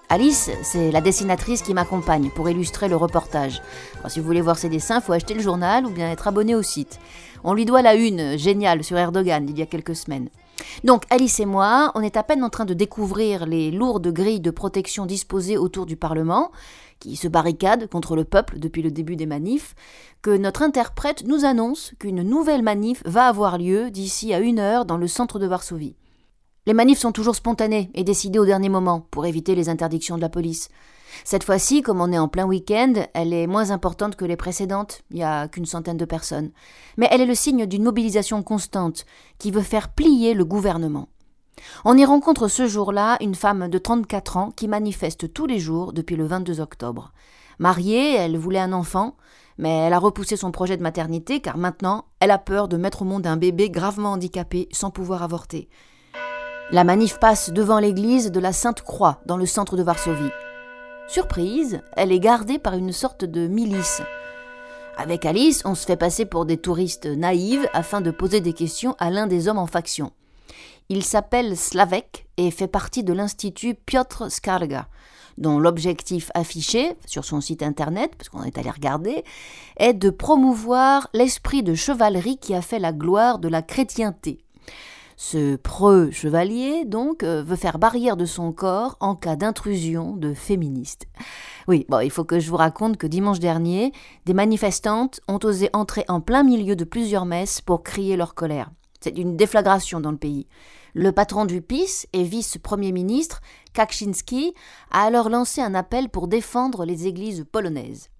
Alice, 0.08 0.50
c'est 0.62 0.92
la 0.92 1.00
dessinatrice 1.00 1.62
qui 1.62 1.74
m'accompagne 1.74 2.30
pour 2.30 2.48
illustrer 2.48 2.86
le 2.86 2.94
reportage. 2.94 3.60
si 4.06 4.20
vous 4.20 4.26
voulez 4.26 4.40
voir 4.40 4.56
ses 4.56 4.68
dessins, 4.68 5.00
il 5.00 5.02
faut 5.02 5.14
acheter 5.14 5.34
le 5.34 5.42
journal 5.42 5.84
ou 5.84 5.90
bien 5.90 6.12
être 6.12 6.28
abonné 6.28 6.54
au 6.54 6.62
site. 6.62 7.00
On 7.42 7.54
lui 7.54 7.64
doit 7.64 7.82
la 7.82 7.96
une 7.96 8.38
géniale 8.38 8.84
sur 8.84 8.96
Erdogan 8.96 9.48
il 9.48 9.58
y 9.58 9.62
a 9.62 9.66
quelques 9.66 9.96
semaines. 9.96 10.28
Donc 10.84 11.02
Alice 11.10 11.40
et 11.40 11.44
moi, 11.44 11.90
on 11.96 12.02
est 12.02 12.16
à 12.16 12.22
peine 12.22 12.44
en 12.44 12.50
train 12.50 12.66
de 12.66 12.74
découvrir 12.74 13.44
les 13.44 13.72
lourdes 13.72 14.12
grilles 14.12 14.38
de 14.38 14.52
protection 14.52 15.06
disposées 15.06 15.58
autour 15.58 15.86
du 15.86 15.96
Parlement, 15.96 16.52
qui 17.00 17.16
se 17.16 17.26
barricade 17.26 17.88
contre 17.88 18.14
le 18.14 18.22
peuple 18.22 18.60
depuis 18.60 18.82
le 18.82 18.92
début 18.92 19.16
des 19.16 19.26
manifs, 19.26 19.74
que 20.22 20.30
notre 20.30 20.62
interprète 20.62 21.26
nous 21.26 21.44
annonce 21.44 21.94
qu'une 21.98 22.22
nouvelle 22.22 22.62
manif 22.62 23.02
va 23.06 23.26
avoir 23.26 23.58
lieu 23.58 23.90
d'ici 23.90 24.32
à 24.32 24.38
une 24.38 24.60
heure 24.60 24.84
dans 24.84 24.98
le 24.98 25.08
centre 25.08 25.40
de 25.40 25.48
Varsovie. 25.48 25.96
Les 26.64 26.74
manifs 26.74 27.00
sont 27.00 27.10
toujours 27.10 27.34
spontanés 27.34 27.90
et 27.92 28.04
décidés 28.04 28.38
au 28.38 28.46
dernier 28.46 28.68
moment 28.68 29.08
pour 29.10 29.26
éviter 29.26 29.56
les 29.56 29.68
interdictions 29.68 30.14
de 30.14 30.20
la 30.20 30.28
police. 30.28 30.68
Cette 31.24 31.42
fois-ci, 31.42 31.82
comme 31.82 32.00
on 32.00 32.12
est 32.12 32.18
en 32.18 32.28
plein 32.28 32.46
week-end, 32.46 32.92
elle 33.14 33.32
est 33.32 33.48
moins 33.48 33.72
importante 33.72 34.14
que 34.14 34.24
les 34.24 34.36
précédentes, 34.36 35.02
il 35.10 35.16
n'y 35.16 35.24
a 35.24 35.48
qu'une 35.48 35.66
centaine 35.66 35.96
de 35.96 36.04
personnes. 36.04 36.52
Mais 36.96 37.08
elle 37.10 37.20
est 37.20 37.26
le 37.26 37.34
signe 37.34 37.66
d'une 37.66 37.82
mobilisation 37.82 38.44
constante 38.44 39.06
qui 39.38 39.50
veut 39.50 39.62
faire 39.62 39.88
plier 39.88 40.34
le 40.34 40.44
gouvernement. 40.44 41.08
On 41.84 41.98
y 41.98 42.04
rencontre 42.04 42.46
ce 42.46 42.68
jour-là 42.68 43.16
une 43.20 43.34
femme 43.34 43.68
de 43.68 43.78
34 43.78 44.36
ans 44.36 44.50
qui 44.52 44.68
manifeste 44.68 45.32
tous 45.32 45.46
les 45.46 45.58
jours 45.58 45.92
depuis 45.92 46.14
le 46.14 46.26
22 46.26 46.60
octobre. 46.60 47.12
Mariée, 47.58 48.14
elle 48.14 48.38
voulait 48.38 48.60
un 48.60 48.72
enfant, 48.72 49.16
mais 49.58 49.78
elle 49.78 49.92
a 49.92 49.98
repoussé 49.98 50.36
son 50.36 50.52
projet 50.52 50.76
de 50.76 50.82
maternité 50.82 51.40
car 51.40 51.58
maintenant 51.58 52.04
elle 52.20 52.30
a 52.30 52.38
peur 52.38 52.68
de 52.68 52.76
mettre 52.76 53.02
au 53.02 53.04
monde 53.04 53.26
un 53.26 53.36
bébé 53.36 53.68
gravement 53.68 54.12
handicapé 54.12 54.68
sans 54.70 54.90
pouvoir 54.90 55.24
avorter. 55.24 55.68
La 56.70 56.84
manif 56.84 57.18
passe 57.18 57.50
devant 57.50 57.78
l'église 57.78 58.30
de 58.30 58.40
la 58.40 58.52
Sainte-Croix, 58.52 59.20
dans 59.26 59.36
le 59.36 59.44
centre 59.44 59.76
de 59.76 59.82
Varsovie. 59.82 60.30
Surprise, 61.06 61.82
elle 61.96 62.12
est 62.12 62.20
gardée 62.20 62.58
par 62.58 62.74
une 62.74 62.92
sorte 62.92 63.24
de 63.24 63.46
milice. 63.46 64.00
Avec 64.96 65.26
Alice, 65.26 65.62
on 65.66 65.74
se 65.74 65.84
fait 65.84 65.96
passer 65.96 66.24
pour 66.24 66.46
des 66.46 66.56
touristes 66.56 67.06
naïves 67.06 67.68
afin 67.74 68.00
de 68.00 68.10
poser 68.10 68.40
des 68.40 68.54
questions 68.54 68.94
à 68.98 69.10
l'un 69.10 69.26
des 69.26 69.48
hommes 69.48 69.58
en 69.58 69.66
faction. 69.66 70.12
Il 70.88 71.02
s'appelle 71.02 71.56
Slavek 71.56 72.26
et 72.38 72.50
fait 72.50 72.68
partie 72.68 73.04
de 73.04 73.12
l'Institut 73.12 73.74
Piotr 73.74 74.30
Skarga, 74.30 74.88
dont 75.38 75.58
l'objectif 75.58 76.30
affiché 76.34 76.96
sur 77.06 77.24
son 77.24 77.40
site 77.40 77.62
internet, 77.62 78.12
parce 78.16 78.28
qu'on 78.28 78.44
est 78.44 78.56
allé 78.56 78.70
regarder, 78.70 79.24
est 79.76 79.94
de 79.94 80.10
promouvoir 80.10 81.08
l'esprit 81.12 81.62
de 81.62 81.74
chevalerie 81.74 82.38
qui 82.38 82.54
a 82.54 82.62
fait 82.62 82.78
la 82.78 82.92
gloire 82.92 83.38
de 83.38 83.48
la 83.48 83.62
chrétienté. 83.62 84.38
Ce 85.24 85.54
preux 85.54 86.10
chevalier, 86.10 86.84
donc, 86.84 87.22
euh, 87.22 87.44
veut 87.44 87.54
faire 87.54 87.78
barrière 87.78 88.16
de 88.16 88.24
son 88.24 88.52
corps 88.52 88.96
en 88.98 89.14
cas 89.14 89.36
d'intrusion 89.36 90.16
de 90.16 90.34
féministes. 90.34 91.06
Oui, 91.68 91.86
bon, 91.88 92.00
il 92.00 92.10
faut 92.10 92.24
que 92.24 92.40
je 92.40 92.50
vous 92.50 92.56
raconte 92.56 92.96
que 92.96 93.06
dimanche 93.06 93.38
dernier, 93.38 93.92
des 94.26 94.34
manifestantes 94.34 95.20
ont 95.28 95.38
osé 95.44 95.70
entrer 95.74 96.04
en 96.08 96.20
plein 96.20 96.42
milieu 96.42 96.74
de 96.74 96.82
plusieurs 96.82 97.24
messes 97.24 97.60
pour 97.60 97.84
crier 97.84 98.16
leur 98.16 98.34
colère. 98.34 98.72
C'est 99.00 99.16
une 99.16 99.36
déflagration 99.36 100.00
dans 100.00 100.10
le 100.10 100.16
pays. 100.16 100.48
Le 100.92 101.12
patron 101.12 101.44
du 101.44 101.62
PIS 101.62 102.08
et 102.12 102.24
vice-premier 102.24 102.90
ministre, 102.90 103.42
Kaczynski, 103.74 104.54
a 104.90 105.04
alors 105.04 105.30
lancé 105.30 105.60
un 105.60 105.76
appel 105.76 106.08
pour 106.08 106.26
défendre 106.26 106.84
les 106.84 107.06
églises 107.06 107.46
polonaises. 107.52 108.10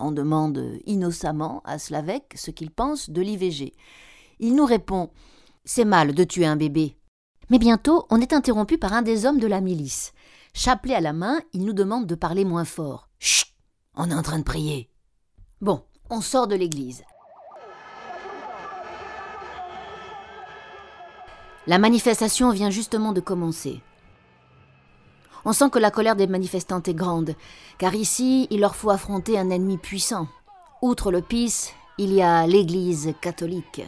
On 0.00 0.12
demande 0.12 0.78
innocemment 0.86 1.60
à 1.66 1.78
Slavek 1.78 2.32
ce 2.36 2.50
qu'il 2.50 2.70
pense 2.70 3.10
de 3.10 3.20
l'IVG. 3.20 3.74
Il 4.40 4.54
nous 4.54 4.64
répond 4.64 5.10
c'est 5.68 5.84
mal 5.84 6.14
de 6.14 6.24
tuer 6.24 6.46
un 6.46 6.56
bébé. 6.56 6.96
Mais 7.50 7.58
bientôt, 7.58 8.06
on 8.08 8.22
est 8.22 8.32
interrompu 8.32 8.78
par 8.78 8.94
un 8.94 9.02
des 9.02 9.26
hommes 9.26 9.38
de 9.38 9.46
la 9.46 9.60
milice. 9.60 10.12
Chapelet 10.54 10.94
à 10.94 11.00
la 11.00 11.12
main, 11.12 11.40
il 11.52 11.66
nous 11.66 11.74
demande 11.74 12.06
de 12.06 12.14
parler 12.14 12.46
moins 12.46 12.64
fort. 12.64 13.10
Chut 13.18 13.52
On 13.94 14.10
est 14.10 14.14
en 14.14 14.22
train 14.22 14.38
de 14.38 14.44
prier. 14.44 14.90
Bon, 15.60 15.82
on 16.08 16.22
sort 16.22 16.48
de 16.48 16.54
l'église. 16.54 17.04
La 21.66 21.78
manifestation 21.78 22.50
vient 22.50 22.70
justement 22.70 23.12
de 23.12 23.20
commencer. 23.20 23.82
On 25.44 25.52
sent 25.52 25.68
que 25.70 25.78
la 25.78 25.90
colère 25.90 26.16
des 26.16 26.26
manifestantes 26.26 26.88
est 26.88 26.94
grande, 26.94 27.34
car 27.76 27.94
ici, 27.94 28.48
il 28.50 28.60
leur 28.60 28.74
faut 28.74 28.90
affronter 28.90 29.38
un 29.38 29.50
ennemi 29.50 29.76
puissant. 29.76 30.28
Outre 30.80 31.12
le 31.12 31.20
PIS, 31.20 31.74
il 31.98 32.14
y 32.14 32.22
a 32.22 32.46
l'Église 32.46 33.12
catholique. 33.20 33.82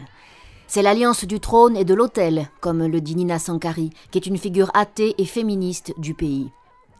C'est 0.73 0.83
l'alliance 0.83 1.25
du 1.25 1.41
trône 1.41 1.77
et 1.77 1.85
de 1.85 1.95
l'autel, 1.95 2.49
comme 2.61 2.87
le 2.87 3.01
dit 3.01 3.17
Nina 3.17 3.41
Sankari, 3.41 3.91
qui 4.13 4.19
est 4.19 4.27
une 4.27 4.39
figure 4.39 4.71
athée 4.73 5.17
et 5.19 5.25
féministe 5.25 5.93
du 5.99 6.15
pays. 6.15 6.53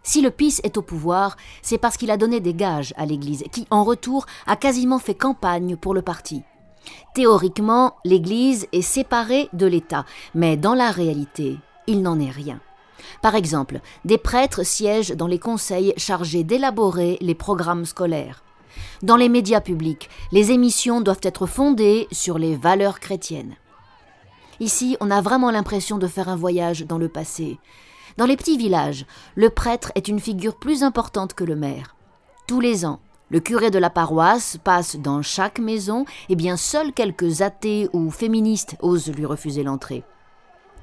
Si 0.03 0.23
le 0.23 0.33
PIS 0.33 0.59
est 0.65 0.77
au 0.77 0.83
pouvoir, 0.83 1.37
c'est 1.63 1.79
parce 1.79 1.97
qu'il 1.97 2.11
a 2.11 2.17
donné 2.17 2.41
des 2.41 2.53
gages 2.53 2.93
à 2.97 3.07
l'Église, 3.07 3.45
qui, 3.53 3.69
en 3.71 3.85
retour, 3.85 4.27
a 4.49 4.57
quasiment 4.57 4.99
fait 4.99 5.15
campagne 5.15 5.77
pour 5.77 5.95
le 5.95 6.03
parti. 6.03 6.43
Théoriquement, 7.15 7.95
l'Église 8.05 8.67
est 8.73 8.83
séparée 8.83 9.49
de 9.53 9.67
l'État, 9.67 10.05
mais 10.35 10.57
dans 10.57 10.75
la 10.75 10.91
réalité, 10.91 11.57
il 11.87 12.03
n'en 12.03 12.19
est 12.19 12.29
rien. 12.29 12.59
Par 13.23 13.37
exemple, 13.37 13.83
des 14.05 14.19
prêtres 14.19 14.67
siègent 14.67 15.15
dans 15.15 15.29
les 15.29 15.39
conseils 15.39 15.95
chargés 15.97 16.43
d'élaborer 16.43 17.19
les 17.21 17.37
programmes 17.37 17.85
scolaires. 17.85 18.43
Dans 19.03 19.17
les 19.17 19.29
médias 19.29 19.61
publics, 19.61 20.11
les 20.33 20.53
émissions 20.53 21.01
doivent 21.01 21.21
être 21.23 21.47
fondées 21.47 22.07
sur 22.13 22.39
les 22.39 22.57
valeurs 22.57 23.01
chrétiennes. 23.01 23.57
Ici, 24.61 24.95
on 25.01 25.11
a 25.11 25.23
vraiment 25.23 25.51
l'impression 25.51 25.97
de 25.97 26.07
faire 26.07 26.29
un 26.29 26.37
voyage 26.37 26.85
dans 26.87 26.99
le 26.99 27.09
passé. 27.09 27.59
Dans 28.19 28.27
les 28.27 28.37
petits 28.37 28.59
villages, 28.59 29.07
le 29.35 29.49
prêtre 29.49 29.91
est 29.95 30.07
une 30.07 30.21
figure 30.21 30.59
plus 30.59 30.83
importante 30.83 31.33
que 31.33 31.45
le 31.45 31.57
maire. 31.57 31.97
Tous 32.47 32.61
les 32.61 32.85
ans, 32.85 33.01
le 33.31 33.41
curé 33.41 33.71
de 33.71 33.79
la 33.79 33.89
paroisse 33.89 34.59
passe 34.63 34.97
dans 34.97 35.23
chaque 35.23 35.61
maison, 35.61 36.05
et 36.29 36.37
bien 36.37 36.59
seuls 36.59 36.93
quelques 36.93 37.41
athées 37.41 37.89
ou 37.95 38.11
féministes 38.11 38.77
osent 38.83 39.11
lui 39.11 39.25
refuser 39.25 39.63
l'entrée. 39.63 40.05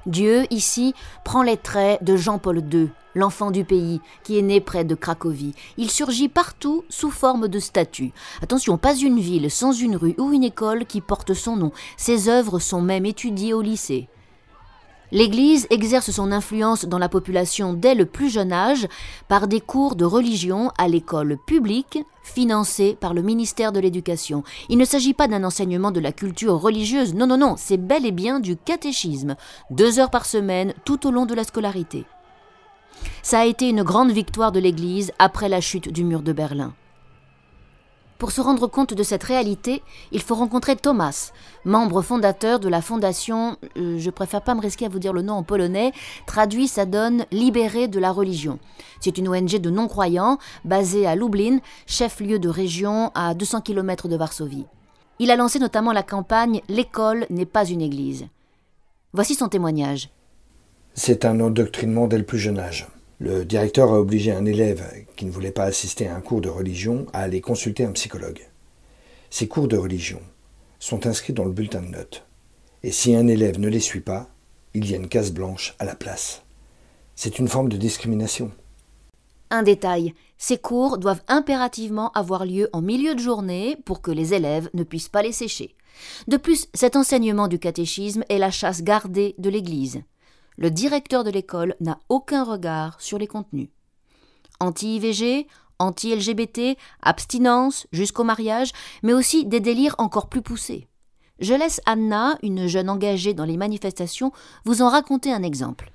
Dieu, 0.06 0.46
ici, 0.50 0.94
prend 1.24 1.42
les 1.42 1.56
traits 1.56 2.02
de 2.02 2.16
Jean-Paul 2.16 2.62
II, 2.72 2.90
l'enfant 3.14 3.50
du 3.50 3.64
pays, 3.64 4.00
qui 4.22 4.38
est 4.38 4.42
né 4.42 4.60
près 4.60 4.84
de 4.84 4.94
Cracovie. 4.94 5.54
Il 5.76 5.90
surgit 5.90 6.28
partout 6.28 6.84
sous 6.88 7.10
forme 7.10 7.48
de 7.48 7.58
statues. 7.58 8.12
Attention, 8.42 8.78
pas 8.78 8.94
une 8.94 9.20
ville 9.20 9.50
sans 9.50 9.72
une 9.72 9.96
rue 9.96 10.14
ou 10.18 10.32
une 10.32 10.44
école 10.44 10.86
qui 10.86 11.00
porte 11.00 11.34
son 11.34 11.56
nom. 11.56 11.72
Ses 11.96 12.28
œuvres 12.28 12.58
sont 12.58 12.80
même 12.80 13.06
étudiées 13.06 13.54
au 13.54 13.62
lycée. 13.62 14.08
L'Église 15.10 15.66
exerce 15.70 16.10
son 16.10 16.32
influence 16.32 16.84
dans 16.84 16.98
la 16.98 17.08
population 17.08 17.72
dès 17.72 17.94
le 17.94 18.04
plus 18.04 18.28
jeune 18.28 18.52
âge 18.52 18.86
par 19.26 19.48
des 19.48 19.60
cours 19.60 19.96
de 19.96 20.04
religion 20.04 20.70
à 20.76 20.86
l'école 20.86 21.38
publique 21.46 21.98
financée 22.22 22.96
par 23.00 23.14
le 23.14 23.22
ministère 23.22 23.72
de 23.72 23.80
l'Éducation. 23.80 24.42
Il 24.68 24.76
ne 24.76 24.84
s'agit 24.84 25.14
pas 25.14 25.26
d'un 25.26 25.44
enseignement 25.44 25.92
de 25.92 26.00
la 26.00 26.12
culture 26.12 26.60
religieuse, 26.60 27.14
non, 27.14 27.26
non, 27.26 27.38
non, 27.38 27.54
c'est 27.56 27.78
bel 27.78 28.04
et 28.04 28.12
bien 28.12 28.38
du 28.38 28.56
catéchisme, 28.56 29.36
deux 29.70 29.98
heures 29.98 30.10
par 30.10 30.26
semaine 30.26 30.74
tout 30.84 31.06
au 31.06 31.10
long 31.10 31.24
de 31.24 31.34
la 31.34 31.44
scolarité. 31.44 32.04
Ça 33.22 33.40
a 33.40 33.46
été 33.46 33.70
une 33.70 33.82
grande 33.82 34.10
victoire 34.10 34.52
de 34.52 34.60
l'Église 34.60 35.12
après 35.18 35.48
la 35.48 35.62
chute 35.62 35.90
du 35.90 36.04
mur 36.04 36.20
de 36.20 36.32
Berlin. 36.32 36.74
Pour 38.18 38.32
se 38.32 38.40
rendre 38.40 38.66
compte 38.66 38.94
de 38.94 39.02
cette 39.04 39.22
réalité, 39.22 39.80
il 40.10 40.20
faut 40.22 40.34
rencontrer 40.34 40.74
Thomas, 40.74 41.30
membre 41.64 42.02
fondateur 42.02 42.58
de 42.58 42.68
la 42.68 42.82
fondation, 42.82 43.56
euh, 43.76 43.96
je 43.96 44.10
préfère 44.10 44.42
pas 44.42 44.56
me 44.56 44.60
risquer 44.60 44.86
à 44.86 44.88
vous 44.88 44.98
dire 44.98 45.12
le 45.12 45.22
nom 45.22 45.34
en 45.34 45.44
polonais, 45.44 45.92
traduit 46.26 46.66
ça 46.66 46.84
donne 46.84 47.26
Libéré 47.30 47.86
de 47.86 48.00
la 48.00 48.10
religion. 48.10 48.58
C'est 48.98 49.18
une 49.18 49.28
ONG 49.28 49.60
de 49.60 49.70
non-croyants 49.70 50.38
basée 50.64 51.06
à 51.06 51.14
Lublin, 51.14 51.60
chef-lieu 51.86 52.40
de 52.40 52.48
région 52.48 53.12
à 53.14 53.34
200 53.34 53.60
km 53.60 54.08
de 54.08 54.16
Varsovie. 54.16 54.66
Il 55.20 55.30
a 55.30 55.36
lancé 55.36 55.60
notamment 55.60 55.92
la 55.92 56.02
campagne 56.02 56.60
L'école 56.68 57.24
n'est 57.30 57.46
pas 57.46 57.66
une 57.66 57.82
église. 57.82 58.26
Voici 59.12 59.36
son 59.36 59.48
témoignage. 59.48 60.10
C'est 60.94 61.24
un 61.24 61.38
endoctrinement 61.38 62.08
dès 62.08 62.18
le 62.18 62.26
plus 62.26 62.38
jeune 62.38 62.58
âge. 62.58 62.88
Le 63.20 63.44
directeur 63.44 63.92
a 63.92 63.98
obligé 63.98 64.30
un 64.30 64.44
élève 64.44 64.84
qui 65.16 65.26
ne 65.26 65.32
voulait 65.32 65.50
pas 65.50 65.64
assister 65.64 66.06
à 66.06 66.14
un 66.14 66.20
cours 66.20 66.40
de 66.40 66.48
religion 66.48 67.06
à 67.12 67.22
aller 67.22 67.40
consulter 67.40 67.84
un 67.84 67.90
psychologue. 67.90 68.46
Ces 69.28 69.48
cours 69.48 69.66
de 69.66 69.76
religion 69.76 70.20
sont 70.78 71.04
inscrits 71.04 71.32
dans 71.32 71.44
le 71.44 71.50
bulletin 71.50 71.82
de 71.82 71.88
notes. 71.88 72.24
Et 72.84 72.92
si 72.92 73.16
un 73.16 73.26
élève 73.26 73.58
ne 73.58 73.68
les 73.68 73.80
suit 73.80 74.00
pas, 74.00 74.28
il 74.72 74.88
y 74.88 74.94
a 74.94 74.98
une 74.98 75.08
case 75.08 75.32
blanche 75.32 75.74
à 75.80 75.84
la 75.84 75.96
place. 75.96 76.42
C'est 77.16 77.40
une 77.40 77.48
forme 77.48 77.68
de 77.68 77.76
discrimination. 77.76 78.52
Un 79.50 79.64
détail, 79.64 80.14
ces 80.36 80.58
cours 80.58 80.98
doivent 80.98 81.22
impérativement 81.26 82.12
avoir 82.12 82.46
lieu 82.46 82.68
en 82.72 82.82
milieu 82.82 83.16
de 83.16 83.20
journée 83.20 83.76
pour 83.84 84.00
que 84.00 84.12
les 84.12 84.32
élèves 84.32 84.70
ne 84.74 84.84
puissent 84.84 85.08
pas 85.08 85.22
les 85.22 85.32
sécher. 85.32 85.74
De 86.28 86.36
plus, 86.36 86.68
cet 86.72 86.94
enseignement 86.94 87.48
du 87.48 87.58
catéchisme 87.58 88.22
est 88.28 88.38
la 88.38 88.52
chasse 88.52 88.84
gardée 88.84 89.34
de 89.38 89.50
l'Église 89.50 90.02
le 90.58 90.70
directeur 90.70 91.24
de 91.24 91.30
l'école 91.30 91.76
n'a 91.80 91.98
aucun 92.08 92.44
regard 92.44 93.00
sur 93.00 93.16
les 93.16 93.28
contenus. 93.28 93.68
Anti-IVG, 94.60 95.46
anti-LGBT, 95.78 96.76
abstinence 97.00 97.86
jusqu'au 97.92 98.24
mariage, 98.24 98.72
mais 99.04 99.12
aussi 99.12 99.46
des 99.46 99.60
délires 99.60 99.94
encore 99.98 100.28
plus 100.28 100.42
poussés. 100.42 100.88
Je 101.38 101.54
laisse 101.54 101.80
Anna, 101.86 102.36
une 102.42 102.66
jeune 102.66 102.90
engagée 102.90 103.32
dans 103.32 103.44
les 103.44 103.56
manifestations, 103.56 104.32
vous 104.64 104.82
en 104.82 104.88
raconter 104.88 105.32
un 105.32 105.44
exemple. 105.44 105.92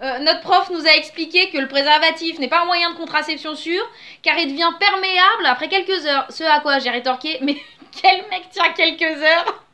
Euh, 0.00 0.18
notre 0.20 0.40
prof 0.40 0.70
nous 0.70 0.86
a 0.86 0.96
expliqué 0.96 1.50
que 1.50 1.58
le 1.58 1.68
préservatif 1.68 2.38
n'est 2.38 2.48
pas 2.48 2.62
un 2.62 2.66
moyen 2.66 2.92
de 2.92 2.96
contraception 2.96 3.54
sûr, 3.54 3.82
car 4.22 4.38
il 4.38 4.52
devient 4.52 4.72
perméable 4.80 5.46
après 5.46 5.68
quelques 5.68 6.06
heures. 6.06 6.26
Ce 6.30 6.44
à 6.44 6.60
quoi 6.60 6.78
j'ai 6.78 6.90
rétorqué, 6.90 7.38
mais 7.42 7.56
quel 8.02 8.28
mec 8.30 8.48
tient 8.50 8.72
quelques 8.72 9.22
heures? 9.22 9.65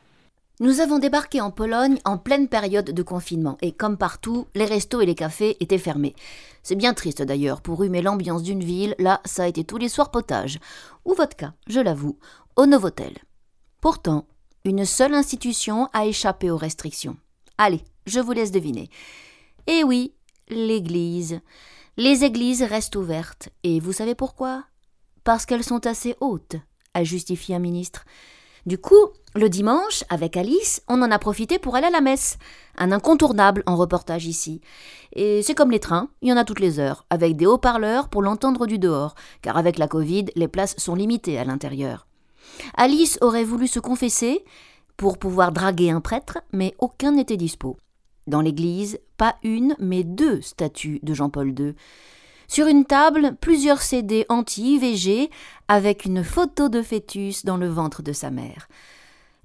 Nous 0.59 0.81
avons 0.81 0.99
débarqué 0.99 1.41
en 1.41 1.49
Pologne 1.49 1.97
en 2.05 2.19
pleine 2.19 2.47
période 2.47 2.91
de 2.91 3.03
confinement, 3.03 3.57
et 3.63 3.71
comme 3.71 3.97
partout, 3.97 4.47
les 4.53 4.65
restos 4.65 5.01
et 5.01 5.05
les 5.07 5.15
cafés 5.15 5.57
étaient 5.59 5.79
fermés. 5.79 6.15
C'est 6.61 6.75
bien 6.75 6.93
triste 6.93 7.23
d'ailleurs, 7.23 7.61
pour 7.61 7.83
humer 7.83 8.03
l'ambiance 8.03 8.43
d'une 8.43 8.63
ville, 8.63 8.95
là, 8.99 9.19
ça 9.25 9.43
a 9.43 9.47
été 9.47 9.63
tous 9.63 9.77
les 9.77 9.89
soirs 9.89 10.11
potage. 10.11 10.59
Ou 11.05 11.15
vodka, 11.15 11.55
je 11.67 11.79
l'avoue, 11.79 12.19
au 12.55 12.67
Novotel. 12.67 13.17
Pourtant, 13.81 14.27
une 14.63 14.85
seule 14.85 15.15
institution 15.15 15.89
a 15.91 16.05
échappé 16.05 16.51
aux 16.51 16.57
restrictions. 16.57 17.17
Allez, 17.57 17.83
je 18.05 18.19
vous 18.19 18.31
laisse 18.31 18.51
deviner. 18.51 18.89
Eh 19.65 19.83
oui, 19.83 20.13
l'Église. 20.49 21.41
Les 21.97 22.23
églises 22.23 22.61
restent 22.61 22.95
ouvertes. 22.95 23.49
Et 23.63 23.79
vous 23.79 23.91
savez 23.91 24.13
pourquoi? 24.13 24.65
Parce 25.23 25.47
qu'elles 25.47 25.63
sont 25.63 25.87
assez 25.87 26.15
hautes, 26.21 26.57
a 26.93 27.03
justifié 27.03 27.55
un 27.55 27.59
ministre. 27.59 28.05
Du 28.65 28.77
coup, 28.77 29.09
le 29.35 29.49
dimanche, 29.49 30.05
avec 30.09 30.37
Alice, 30.37 30.81
on 30.87 31.01
en 31.01 31.11
a 31.11 31.19
profité 31.19 31.59
pour 31.59 31.75
aller 31.75 31.87
à 31.87 31.91
la 31.91 32.01
messe. 32.01 32.37
Un 32.77 32.91
incontournable 32.91 33.63
en 33.65 33.75
reportage 33.75 34.25
ici. 34.25 34.61
Et 35.13 35.43
c'est 35.43 35.55
comme 35.55 35.71
les 35.71 35.79
trains, 35.79 36.09
il 36.21 36.29
y 36.29 36.33
en 36.33 36.37
a 36.37 36.45
toutes 36.45 36.61
les 36.61 36.79
heures, 36.79 37.05
avec 37.09 37.35
des 37.35 37.45
haut-parleurs 37.45 38.07
pour 38.07 38.21
l'entendre 38.21 38.65
du 38.65 38.79
dehors, 38.79 39.15
car 39.41 39.57
avec 39.57 39.77
la 39.77 39.87
Covid, 39.87 40.27
les 40.35 40.47
places 40.47 40.75
sont 40.77 40.95
limitées 40.95 41.37
à 41.37 41.43
l'intérieur. 41.43 42.07
Alice 42.75 43.17
aurait 43.21 43.43
voulu 43.43 43.67
se 43.67 43.79
confesser 43.79 44.45
pour 44.95 45.17
pouvoir 45.17 45.51
draguer 45.51 45.89
un 45.89 46.01
prêtre, 46.01 46.39
mais 46.53 46.73
aucun 46.79 47.11
n'était 47.11 47.37
dispo. 47.37 47.77
Dans 48.27 48.41
l'église, 48.41 48.99
pas 49.17 49.35
une, 49.43 49.75
mais 49.79 50.03
deux 50.03 50.41
statues 50.41 50.99
de 51.03 51.13
Jean-Paul 51.13 51.49
II. 51.59 51.75
Sur 52.47 52.67
une 52.67 52.85
table, 52.85 53.35
plusieurs 53.39 53.81
CD 53.81 54.25
anti-IVG 54.29 55.29
avec 55.67 56.05
une 56.05 56.23
photo 56.23 56.69
de 56.69 56.81
fœtus 56.81 57.45
dans 57.45 57.57
le 57.57 57.67
ventre 57.67 58.01
de 58.01 58.13
sa 58.13 58.29
mère. 58.29 58.67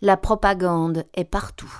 La 0.02 0.16
propagande 0.16 1.04
est 1.14 1.24
partout. 1.24 1.72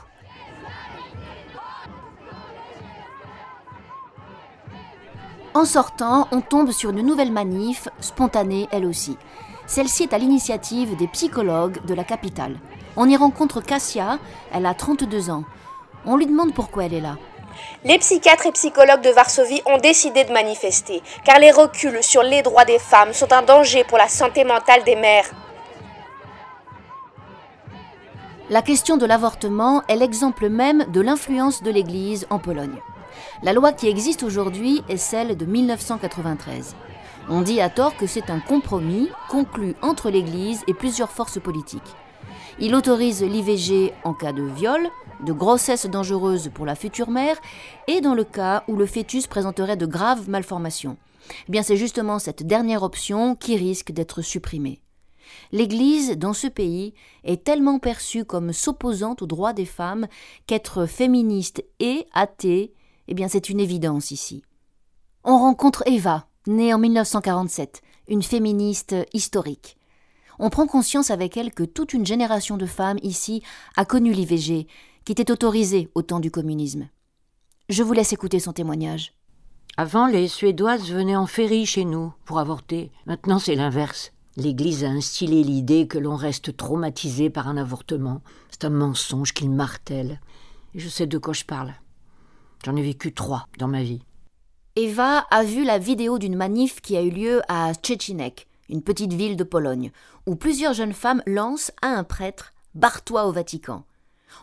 En 5.54 5.64
sortant, 5.64 6.28
on 6.30 6.40
tombe 6.40 6.70
sur 6.70 6.90
une 6.90 7.02
nouvelle 7.02 7.32
manif, 7.32 7.88
spontanée 8.00 8.68
elle 8.70 8.87
aussi. 8.87 9.16
Celle-ci 9.66 10.04
est 10.04 10.12
à 10.12 10.18
l'initiative 10.18 10.96
des 10.96 11.08
psychologues 11.08 11.84
de 11.84 11.94
la 11.94 12.04
capitale. 12.04 12.58
On 12.96 13.08
y 13.08 13.16
rencontre 13.16 13.60
Cassia, 13.60 14.18
elle 14.52 14.66
a 14.66 14.75
32 14.75 15.30
ans. 15.30 15.44
On 16.06 16.16
lui 16.16 16.26
demande 16.26 16.54
pourquoi 16.54 16.84
elle 16.84 16.94
est 16.94 17.00
là. 17.00 17.16
Les 17.84 17.98
psychiatres 17.98 18.46
et 18.46 18.52
psychologues 18.52 19.02
de 19.02 19.10
Varsovie 19.10 19.62
ont 19.66 19.78
décidé 19.78 20.24
de 20.24 20.32
manifester, 20.32 21.02
car 21.24 21.38
les 21.38 21.50
reculs 21.50 22.02
sur 22.02 22.22
les 22.22 22.42
droits 22.42 22.64
des 22.64 22.78
femmes 22.78 23.12
sont 23.12 23.32
un 23.32 23.42
danger 23.42 23.84
pour 23.84 23.98
la 23.98 24.08
santé 24.08 24.44
mentale 24.44 24.84
des 24.84 24.96
mères. 24.96 25.30
La 28.50 28.62
question 28.62 28.96
de 28.96 29.04
l'avortement 29.04 29.82
est 29.88 29.96
l'exemple 29.96 30.48
même 30.48 30.86
de 30.90 31.00
l'influence 31.00 31.62
de 31.62 31.70
l'Église 31.70 32.26
en 32.30 32.38
Pologne. 32.38 32.80
La 33.42 33.52
loi 33.52 33.73
qui 33.73 33.88
existe 33.88 34.23
aujourd'hui 34.23 34.82
est 34.88 34.97
celle 34.97 35.36
de 35.36 35.44
1993. 35.44 36.75
On 37.28 37.42
dit 37.42 37.60
à 37.60 37.68
tort 37.68 37.97
que 37.97 38.06
c'est 38.06 38.30
un 38.30 38.40
compromis 38.40 39.10
conclu 39.28 39.75
entre 39.82 40.08
l'Église 40.08 40.64
et 40.66 40.73
plusieurs 40.73 41.10
forces 41.10 41.38
politiques. 41.38 41.94
Il 42.58 42.75
autorise 42.75 43.23
l'IVG 43.23 43.92
en 44.02 44.14
cas 44.14 44.32
de 44.32 44.42
viol, 44.42 44.88
de 45.25 45.33
grossesse 45.33 45.87
dangereuse 45.87 46.50
pour 46.52 46.67
la 46.67 46.75
future 46.75 47.11
mère 47.11 47.37
et 47.87 48.00
dans 48.00 48.15
le 48.15 48.25
cas 48.25 48.65
où 48.69 48.76
le 48.76 48.87
fœtus 48.87 49.26
présenterait 49.26 49.76
de 49.76 49.87
graves 49.87 50.28
malformations. 50.28 50.97
Eh 51.49 51.52
bien, 51.52 51.63
c'est 51.63 51.76
justement 51.76 52.19
cette 52.19 52.47
dernière 52.47 52.83
option 52.83 53.35
qui 53.35 53.57
risque 53.57 53.93
d'être 53.93 54.23
supprimée. 54.23 54.81
L'Église, 55.52 56.17
dans 56.17 56.33
ce 56.33 56.47
pays, 56.47 56.95
est 57.25 57.45
tellement 57.45 57.78
perçue 57.78 58.25
comme 58.25 58.52
s'opposant 58.52 59.17
aux 59.21 59.26
droits 59.26 59.52
des 59.52 59.67
femmes 59.67 60.07
qu'être 60.47 60.87
féministe 60.87 61.65
et 61.81 62.07
athée, 62.13 62.73
eh 63.09 63.15
bien, 63.15 63.28
c'est 63.28 63.49
une 63.49 63.61
évidence 63.61 64.11
ici. 64.11 64.43
On 65.25 65.39
rencontre 65.39 65.83
Eva, 65.87 66.26
née 66.47 66.73
en 66.73 66.78
1947, 66.78 67.83
une 68.09 68.23
féministe 68.23 68.95
historique. 69.13 69.76
On 70.39 70.50
prend 70.50 70.67
conscience 70.67 71.11
avec 71.11 71.37
elle 71.37 71.52
que 71.52 71.65
toute 71.65 71.93
une 71.93 72.07
génération 72.07 72.57
de 72.57 72.67
femmes 72.67 72.99
ici 73.02 73.43
a 73.76 73.85
connu 73.85 74.13
l'IVG 74.13 74.69
qui 75.08 75.12
était 75.12 75.32
autorisé 75.32 75.88
au 75.94 76.02
temps 76.02 76.21
du 76.21 76.30
communisme. 76.30 76.86
Je 77.71 77.82
vous 77.82 77.94
laisse 77.94 78.12
écouter 78.12 78.40
son 78.40 78.52
témoignage. 78.52 79.14
Avant, 79.78 80.06
les 80.06 80.28
Suédoises 80.28 80.92
venaient 80.92 81.16
en 81.16 81.26
ferry 81.26 81.64
chez 81.64 81.86
nous 81.86 82.12
pour 82.26 82.38
avorter. 82.38 82.92
Maintenant, 83.06 83.38
c'est 83.38 83.54
l'inverse. 83.54 84.12
L'Église 84.36 84.84
a 84.84 84.90
instillé 84.90 85.42
l'idée 85.42 85.86
que 85.86 85.97
l'on 85.97 86.14
reste 86.14 86.58
traumatisé 86.58 87.30
par 87.30 87.49
un 87.49 87.56
avortement. 87.56 88.21
C'est 88.50 88.66
un 88.66 88.68
mensonge 88.68 89.32
qu'il 89.32 89.49
martèle. 89.49 90.21
Et 90.75 90.78
je 90.78 90.90
sais 90.90 91.06
de 91.06 91.16
quoi 91.16 91.32
je 91.32 91.44
parle. 91.44 91.73
J'en 92.66 92.76
ai 92.76 92.82
vécu 92.82 93.14
trois 93.14 93.49
dans 93.58 93.66
ma 93.66 93.82
vie. 93.82 94.02
Eva 94.76 95.21
a 95.30 95.42
vu 95.42 95.64
la 95.64 95.78
vidéo 95.78 96.18
d'une 96.18 96.36
manif 96.36 96.82
qui 96.82 96.99
a 96.99 97.02
eu 97.02 97.08
lieu 97.08 97.40
à 97.49 97.73
Szczecinek, 97.73 98.47
une 98.68 98.82
petite 98.82 99.14
ville 99.14 99.38
de 99.38 99.44
Pologne, 99.44 99.90
où 100.26 100.36
plusieurs 100.36 100.75
jeunes 100.75 100.92
femmes 100.92 101.23
lancent 101.26 101.73
à 101.80 101.86
un 101.86 102.04
prêtre 102.04 102.52
Barre-toi 102.75 103.25
au 103.25 103.32
Vatican. 103.32 103.84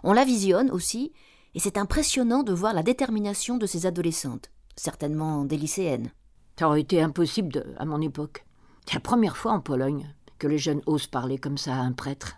On 0.03 0.13
la 0.13 0.25
visionne 0.25 0.71
aussi, 0.71 1.11
et 1.53 1.59
c'est 1.59 1.77
impressionnant 1.77 2.43
de 2.43 2.53
voir 2.53 2.73
la 2.73 2.83
détermination 2.83 3.57
de 3.57 3.65
ces 3.65 3.85
adolescentes, 3.85 4.51
certainement 4.75 5.45
des 5.45 5.57
lycéennes. 5.57 6.11
Ça 6.59 6.67
aurait 6.67 6.81
été 6.81 7.01
impossible 7.01 7.75
à 7.77 7.85
mon 7.85 8.01
époque. 8.01 8.45
C'est 8.85 8.95
la 8.95 8.99
première 8.99 9.37
fois 9.37 9.53
en 9.53 9.59
Pologne 9.59 10.13
que 10.37 10.47
les 10.47 10.57
jeunes 10.57 10.81
osent 10.85 11.07
parler 11.07 11.37
comme 11.37 11.57
ça 11.57 11.75
à 11.75 11.79
un 11.79 11.91
prêtre. 11.91 12.37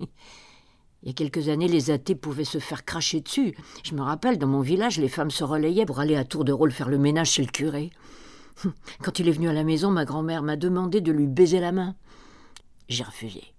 Il 0.00 1.08
y 1.08 1.10
a 1.10 1.12
quelques 1.12 1.48
années, 1.50 1.68
les 1.68 1.90
athées 1.90 2.14
pouvaient 2.14 2.44
se 2.44 2.58
faire 2.58 2.84
cracher 2.84 3.20
dessus. 3.20 3.54
Je 3.82 3.94
me 3.94 4.00
rappelle, 4.00 4.38
dans 4.38 4.46
mon 4.46 4.62
village, 4.62 4.98
les 4.98 5.10
femmes 5.10 5.30
se 5.30 5.44
relayaient 5.44 5.84
pour 5.84 6.00
aller 6.00 6.16
à 6.16 6.24
tour 6.24 6.44
de 6.44 6.52
rôle 6.52 6.72
faire 6.72 6.88
le 6.88 6.96
ménage 6.96 7.32
chez 7.32 7.42
le 7.42 7.50
curé. 7.50 7.90
Quand 9.02 9.18
il 9.18 9.28
est 9.28 9.32
venu 9.32 9.48
à 9.48 9.52
la 9.52 9.64
maison, 9.64 9.90
ma 9.90 10.06
grand-mère 10.06 10.42
m'a 10.42 10.56
demandé 10.56 11.02
de 11.02 11.12
lui 11.12 11.26
baiser 11.26 11.60
la 11.60 11.72
main. 11.72 11.94
J'ai 12.88 13.04
refusé. 13.04 13.53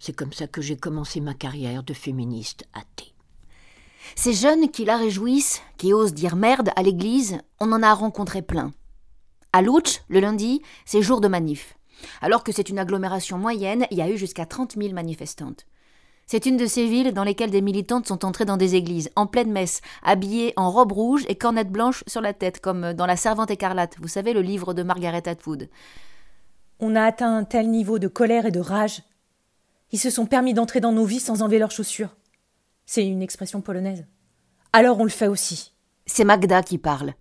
C'est 0.00 0.14
comme 0.14 0.32
ça 0.32 0.46
que 0.46 0.62
j'ai 0.62 0.76
commencé 0.76 1.20
ma 1.20 1.34
carrière 1.34 1.82
de 1.82 1.92
féministe 1.92 2.64
athée. 2.72 3.12
Ces 4.16 4.32
jeunes 4.32 4.70
qui 4.70 4.86
la 4.86 4.96
réjouissent, 4.96 5.60
qui 5.76 5.92
osent 5.92 6.14
dire 6.14 6.36
merde 6.36 6.70
à 6.74 6.82
l'église, 6.82 7.38
on 7.60 7.70
en 7.70 7.82
a 7.82 7.92
rencontré 7.92 8.40
plein. 8.40 8.72
À 9.52 9.60
Louch, 9.60 10.00
le 10.08 10.20
lundi, 10.20 10.62
c'est 10.86 11.02
jour 11.02 11.20
de 11.20 11.28
manif. 11.28 11.76
Alors 12.22 12.42
que 12.44 12.50
c'est 12.50 12.70
une 12.70 12.78
agglomération 12.78 13.36
moyenne, 13.36 13.86
il 13.90 13.98
y 13.98 14.02
a 14.02 14.08
eu 14.08 14.16
jusqu'à 14.16 14.46
30 14.46 14.76
000 14.80 14.94
manifestantes. 14.94 15.66
C'est 16.26 16.46
une 16.46 16.56
de 16.56 16.66
ces 16.66 16.86
villes 16.86 17.12
dans 17.12 17.24
lesquelles 17.24 17.50
des 17.50 17.60
militantes 17.60 18.06
sont 18.06 18.24
entrées 18.24 18.46
dans 18.46 18.56
des 18.56 18.76
églises, 18.76 19.10
en 19.16 19.26
pleine 19.26 19.52
messe, 19.52 19.82
habillées 20.02 20.54
en 20.56 20.70
robe 20.70 20.92
rouge 20.92 21.26
et 21.28 21.34
cornette 21.34 21.70
blanche 21.70 22.04
sur 22.06 22.22
la 22.22 22.32
tête, 22.32 22.60
comme 22.60 22.94
dans 22.94 23.06
La 23.06 23.16
Servante 23.16 23.50
écarlate, 23.50 23.96
vous 24.00 24.08
savez, 24.08 24.32
le 24.32 24.40
livre 24.40 24.72
de 24.72 24.82
Margaret 24.82 25.28
Atwood. 25.28 25.68
On 26.78 26.96
a 26.96 27.02
atteint 27.02 27.36
un 27.36 27.44
tel 27.44 27.68
niveau 27.68 27.98
de 27.98 28.08
colère 28.08 28.46
et 28.46 28.50
de 28.50 28.60
rage 28.60 29.02
ils 29.92 29.98
se 29.98 30.10
sont 30.10 30.26
permis 30.26 30.54
d'entrer 30.54 30.80
dans 30.80 30.92
nos 30.92 31.04
vies 31.04 31.20
sans 31.20 31.42
enlever 31.42 31.58
leurs 31.58 31.70
chaussures. 31.70 32.16
C'est 32.86 33.06
une 33.06 33.22
expression 33.22 33.60
polonaise. 33.60 34.06
Alors 34.72 34.98
on 35.00 35.04
le 35.04 35.10
fait 35.10 35.28
aussi. 35.28 35.72
C'est 36.06 36.24
Magda 36.24 36.62
qui 36.62 36.78
parle. 36.78 37.14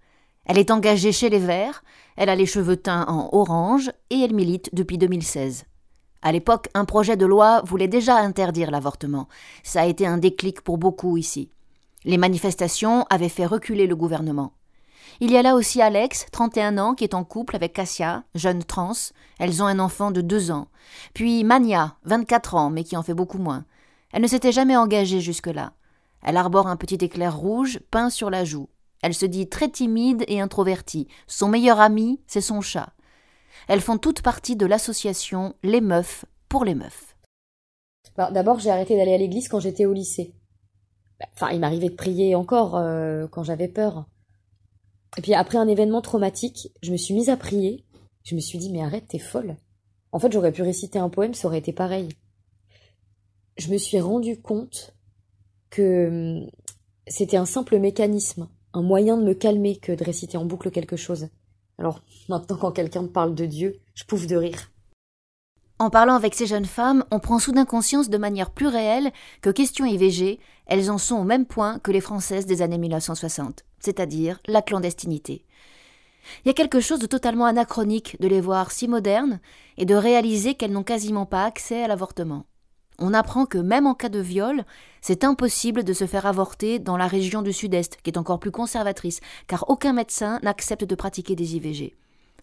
Elle 0.45 0.57
est 0.57 0.71
engagée 0.71 1.11
chez 1.11 1.29
les 1.29 1.39
Verts, 1.39 1.83
elle 2.17 2.29
a 2.29 2.35
les 2.35 2.45
cheveux 2.45 2.77
teints 2.77 3.05
en 3.07 3.29
orange 3.33 3.91
et 4.09 4.19
elle 4.19 4.33
milite 4.33 4.69
depuis 4.73 4.97
2016. 4.97 5.65
À 6.21 6.31
l'époque, 6.31 6.67
un 6.73 6.85
projet 6.85 7.15
de 7.15 7.25
loi 7.25 7.61
voulait 7.63 7.87
déjà 7.87 8.17
interdire 8.17 8.71
l'avortement. 8.71 9.27
Ça 9.63 9.81
a 9.81 9.85
été 9.85 10.05
un 10.05 10.17
déclic 10.17 10.61
pour 10.61 10.77
beaucoup 10.77 11.17
ici. 11.17 11.51
Les 12.03 12.17
manifestations 12.17 13.05
avaient 13.09 13.29
fait 13.29 13.45
reculer 13.45 13.87
le 13.87 13.95
gouvernement. 13.95 14.53
Il 15.21 15.31
y 15.31 15.37
a 15.37 15.41
là 15.41 15.55
aussi 15.55 15.81
Alex, 15.81 16.27
31 16.31 16.77
ans, 16.77 16.95
qui 16.95 17.03
est 17.03 17.13
en 17.13 17.25
couple 17.25 17.57
avec 17.57 17.73
Cassia, 17.73 18.23
jeune 18.35 18.63
trans. 18.63 18.93
Elles 19.37 19.61
ont 19.61 19.65
un 19.65 19.79
enfant 19.79 20.11
de 20.11 20.21
2 20.21 20.51
ans. 20.51 20.69
Puis 21.13 21.43
Mania, 21.43 21.97
24 22.05 22.55
ans, 22.55 22.69
mais 22.69 22.85
qui 22.85 22.95
en 22.95 23.03
fait 23.03 23.13
beaucoup 23.13 23.37
moins. 23.37 23.65
Elle 24.13 24.21
ne 24.21 24.27
s'était 24.27 24.53
jamais 24.53 24.77
engagée 24.77 25.19
jusque-là. 25.19 25.73
Elle 26.23 26.37
arbore 26.37 26.67
un 26.67 26.77
petit 26.77 27.03
éclair 27.03 27.35
rouge 27.35 27.81
peint 27.91 28.09
sur 28.09 28.29
la 28.29 28.45
joue. 28.45 28.69
Elle 29.01 29.13
se 29.13 29.25
dit 29.25 29.49
très 29.49 29.69
timide 29.69 30.23
et 30.27 30.39
introvertie. 30.39 31.07
Son 31.27 31.49
meilleur 31.49 31.81
ami, 31.81 32.21
c'est 32.25 32.41
son 32.41 32.61
chat. 32.61 32.93
Elles 33.67 33.81
font 33.81 33.97
toutes 33.97 34.21
partie 34.21 34.55
de 34.55 34.65
l'association 34.65 35.53
Les 35.63 35.81
Meufs 35.81 36.23
pour 36.47 36.63
les 36.63 36.75
Meufs. 36.75 37.17
Bah, 38.15 38.31
d'abord, 38.31 38.59
j'ai 38.59 38.69
arrêté 38.69 38.95
d'aller 38.95 39.13
à 39.13 39.17
l'église 39.17 39.49
quand 39.49 39.59
j'étais 39.59 39.85
au 39.85 39.93
lycée. 39.93 40.33
Enfin, 41.33 41.49
il 41.51 41.59
m'arrivait 41.59 41.89
de 41.89 41.95
prier 41.95 42.35
encore 42.35 42.77
euh, 42.77 43.27
quand 43.27 43.43
j'avais 43.43 43.67
peur. 43.67 44.05
Et 45.17 45.21
puis 45.21 45.33
après 45.33 45.57
un 45.57 45.67
événement 45.67 46.01
traumatique, 46.01 46.71
je 46.81 46.91
me 46.91 46.97
suis 46.97 47.13
mise 47.13 47.29
à 47.29 47.37
prier. 47.37 47.85
Je 48.23 48.35
me 48.35 48.39
suis 48.39 48.59
dit, 48.59 48.69
mais 48.71 48.81
arrête, 48.81 49.07
t'es 49.07 49.19
folle. 49.19 49.55
En 50.11 50.19
fait, 50.19 50.31
j'aurais 50.31 50.51
pu 50.51 50.61
réciter 50.61 50.99
un 50.99 51.09
poème, 51.09 51.33
ça 51.33 51.47
aurait 51.47 51.59
été 51.59 51.73
pareil. 51.73 52.09
je 53.57 53.71
me 53.71 53.77
suis 53.77 53.99
rendu 53.99 54.41
compte 54.41 54.95
que 55.69 56.41
hum, 56.41 56.49
c'était 57.07 57.37
un 57.37 57.45
simple 57.45 57.79
mécanisme, 57.79 58.49
un 58.73 58.81
moyen 58.81 59.17
de 59.17 59.23
me 59.23 59.33
calmer 59.33 59.77
que 59.77 59.91
de 59.91 60.03
réciter 60.03 60.37
en 60.37 60.45
boucle 60.45 60.71
quelque 60.71 60.95
chose. 60.95 61.27
Alors 61.77 62.03
maintenant 62.27 62.57
quand 62.57 62.71
quelqu'un 62.71 63.03
me 63.03 63.07
parle 63.07 63.35
de 63.35 63.45
Dieu, 63.45 63.79
je 63.95 64.03
pouffe 64.03 64.27
de 64.27 64.35
rire. 64.35 64.71
En 65.81 65.89
parlant 65.89 66.15
avec 66.15 66.35
ces 66.35 66.45
jeunes 66.45 66.65
femmes, 66.65 67.05
on 67.09 67.19
prend 67.19 67.39
soudain 67.39 67.63
conscience 67.63 68.09
de 68.09 68.17
manière 68.17 68.51
plus 68.51 68.67
réelle 68.67 69.13
que 69.41 69.49
question 69.49 69.85
IVG, 69.85 70.41
elles 70.65 70.91
en 70.91 70.97
sont 70.97 71.15
au 71.15 71.23
même 71.23 71.45
point 71.45 71.79
que 71.79 71.91
les 71.91 72.01
Françaises 72.01 72.45
des 72.45 72.61
années 72.61 72.77
1960, 72.77 73.63
c'est-à-dire 73.79 74.41
la 74.45 74.61
clandestinité. 74.61 75.45
Il 76.43 76.49
y 76.49 76.51
a 76.51 76.53
quelque 76.53 76.81
chose 76.81 76.99
de 76.99 77.07
totalement 77.07 77.45
anachronique 77.45 78.17
de 78.19 78.27
les 78.27 78.41
voir 78.41 78.71
si 78.71 78.89
modernes 78.89 79.39
et 79.77 79.85
de 79.85 79.95
réaliser 79.95 80.55
qu'elles 80.55 80.73
n'ont 80.73 80.83
quasiment 80.83 81.25
pas 81.25 81.45
accès 81.45 81.81
à 81.81 81.87
l'avortement. 81.87 82.45
On 82.99 83.13
apprend 83.13 83.45
que 83.45 83.57
même 83.57 83.87
en 83.87 83.93
cas 83.93 84.09
de 84.09 84.19
viol, 84.19 84.65
c'est 84.99 85.23
impossible 85.23 85.85
de 85.85 85.93
se 85.93 86.05
faire 86.05 86.25
avorter 86.25 86.79
dans 86.79 86.97
la 86.97 87.07
région 87.07 87.41
du 87.41 87.53
Sud-Est, 87.53 88.01
qui 88.03 88.09
est 88.09 88.17
encore 88.17 88.39
plus 88.39 88.51
conservatrice, 88.51 89.21
car 89.47 89.63
aucun 89.69 89.93
médecin 89.93 90.41
n'accepte 90.43 90.83
de 90.83 90.95
pratiquer 90.95 91.37
des 91.37 91.55
IVG. 91.55 91.95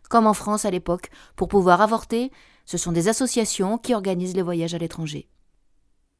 Comme 0.08 0.26
en 0.26 0.32
France 0.32 0.64
à 0.64 0.70
l'époque, 0.70 1.10
pour 1.36 1.48
pouvoir 1.48 1.82
avorter, 1.82 2.30
ce 2.66 2.76
sont 2.76 2.92
des 2.92 3.08
associations 3.08 3.78
qui 3.78 3.94
organisent 3.94 4.36
les 4.36 4.42
voyages 4.42 4.74
à 4.74 4.78
l'étranger. 4.78 5.28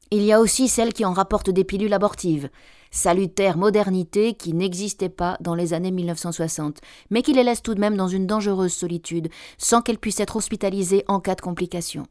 Il 0.09 0.23
y 0.23 0.31
a 0.31 0.39
aussi 0.39 0.69
celles 0.69 0.93
qui 0.93 1.03
en 1.03 1.11
rapportent 1.11 1.49
des 1.49 1.65
pilules 1.65 1.93
abortives, 1.93 2.49
salutaire 2.91 3.57
modernité 3.57 4.35
qui 4.35 4.53
n'existait 4.53 5.09
pas 5.09 5.37
dans 5.41 5.53
les 5.53 5.73
années 5.73 5.91
1960, 5.91 6.79
mais 7.09 7.21
qui 7.21 7.33
les 7.33 7.43
laisse 7.43 7.61
tout 7.61 7.75
de 7.75 7.81
même 7.81 7.97
dans 7.97 8.07
une 8.07 8.25
dangereuse 8.25 8.73
solitude, 8.73 9.27
sans 9.57 9.81
qu'elles 9.81 9.99
puissent 9.99 10.21
être 10.21 10.37
hospitalisées 10.37 11.03
en 11.09 11.19
cas 11.19 11.35
de 11.35 11.41
complications. 11.41 12.07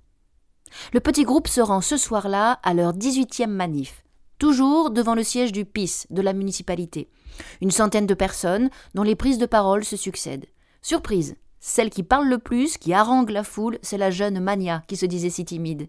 Le 0.93 1.01
petit 1.01 1.25
groupe 1.25 1.49
se 1.49 1.63
rend 1.63 1.81
ce 1.81 1.97
soir-là 1.97 2.61
à 2.63 2.75
leur 2.75 2.93
18e 2.93 3.47
manif, 3.47 4.05
toujours 4.39 4.91
devant 4.91 5.15
le 5.15 5.23
siège 5.23 5.53
du 5.53 5.65
PIS 5.65 6.07
de 6.11 6.21
la 6.21 6.35
municipalité. 6.35 7.09
Une 7.63 7.71
centaine 7.71 8.07
de 8.07 8.15
personnes 8.15 8.69
dont 8.95 9.05
les 9.05 9.17
prises 9.17 9.39
de 9.39 9.47
parole 9.47 9.85
se 9.85 9.97
succèdent. 9.97 10.47
Surprise, 10.83 11.37
celle 11.67 11.91
qui 11.91 12.05
parle 12.05 12.29
le 12.29 12.39
plus, 12.39 12.79
qui 12.79 12.95
harangue 12.95 13.31
la 13.31 13.43
foule, 13.43 13.81
c'est 13.83 13.99
la 13.99 14.13
jeune 14.13 14.39
Mania 14.39 14.85
qui 14.87 14.97
se 14.97 15.05
disait 15.05 15.31
si 15.31 15.45
timide. 15.45 15.89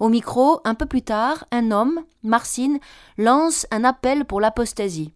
Au 0.00 0.10
micro, 0.10 0.60
un 0.64 0.74
peu 0.74 0.84
plus 0.84 1.00
tard, 1.00 1.46
un 1.50 1.70
homme, 1.70 2.04
Marcine, 2.22 2.78
lance 3.16 3.66
un 3.70 3.84
appel 3.84 4.26
pour 4.26 4.38
l'apostasie. 4.38 5.14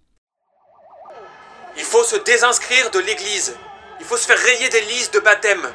Il 1.77 1.85
faut 1.85 2.05
se 2.05 2.17
désinscrire 2.17 2.91
de 2.91 3.01
l'Église. 3.01 3.55
Il 4.01 4.07
faut 4.07 4.17
se 4.17 4.25
faire 4.25 4.39
rayer 4.39 4.71
des 4.71 4.81
listes 4.81 5.13
de 5.13 5.21
baptême. 5.21 5.69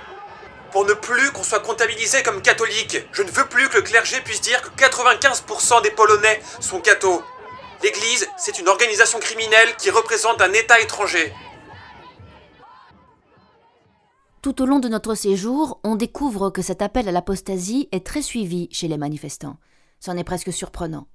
Pour 0.71 0.83
ne 0.85 0.93
plus 0.93 1.31
qu'on 1.31 1.43
soit 1.43 1.59
comptabilisé 1.59 2.23
comme 2.23 2.41
catholique. 2.41 2.97
Je 3.11 3.21
ne 3.21 3.29
veux 3.29 3.45
plus 3.45 3.69
que 3.69 3.77
le 3.77 3.83
clergé 3.83 4.19
puisse 4.21 4.41
dire 4.41 4.63
que 4.63 4.69
95% 4.83 5.83
des 5.83 5.91
Polonais 5.91 6.41
sont 6.59 6.81
cathos. 6.81 7.21
L'Église, 7.83 8.27
c'est 8.35 8.57
une 8.57 8.67
organisation 8.67 9.19
criminelle 9.19 9.75
qui 9.77 9.91
représente 9.91 10.41
un 10.41 10.53
État 10.53 10.79
étranger. 10.79 11.31
Tout 14.41 14.61
au 14.61 14.65
long 14.65 14.79
de 14.79 14.87
notre 14.87 15.15
séjour, 15.15 15.79
on 15.83 15.95
découvre 15.95 16.51
que 16.51 16.61
cet 16.61 16.81
appel 16.81 17.07
à 17.07 17.11
l'apostasie 17.11 17.89
est 17.91 18.05
très 18.05 18.21
suivi 18.21 18.67
chez 18.71 18.87
les 18.87 18.97
manifestants. 18.97 19.57
C'en 19.99 20.15
est 20.15 20.23
presque 20.23 20.53
surprenant. 20.53 21.07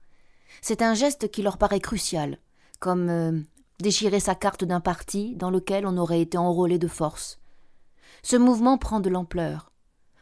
C'est 0.60 0.82
un 0.82 0.94
geste 0.94 1.30
qui 1.30 1.42
leur 1.42 1.56
paraît 1.56 1.80
crucial, 1.80 2.38
comme 2.80 3.08
euh, 3.08 3.40
déchirer 3.78 4.20
sa 4.20 4.34
carte 4.34 4.64
d'un 4.64 4.80
parti 4.80 5.36
dans 5.36 5.50
lequel 5.50 5.86
on 5.86 5.96
aurait 5.96 6.20
été 6.20 6.36
enrôlé 6.36 6.78
de 6.78 6.88
force. 6.88 7.38
Ce 8.22 8.36
mouvement 8.36 8.76
prend 8.76 9.00
de 9.00 9.08
l'ampleur. 9.08 9.70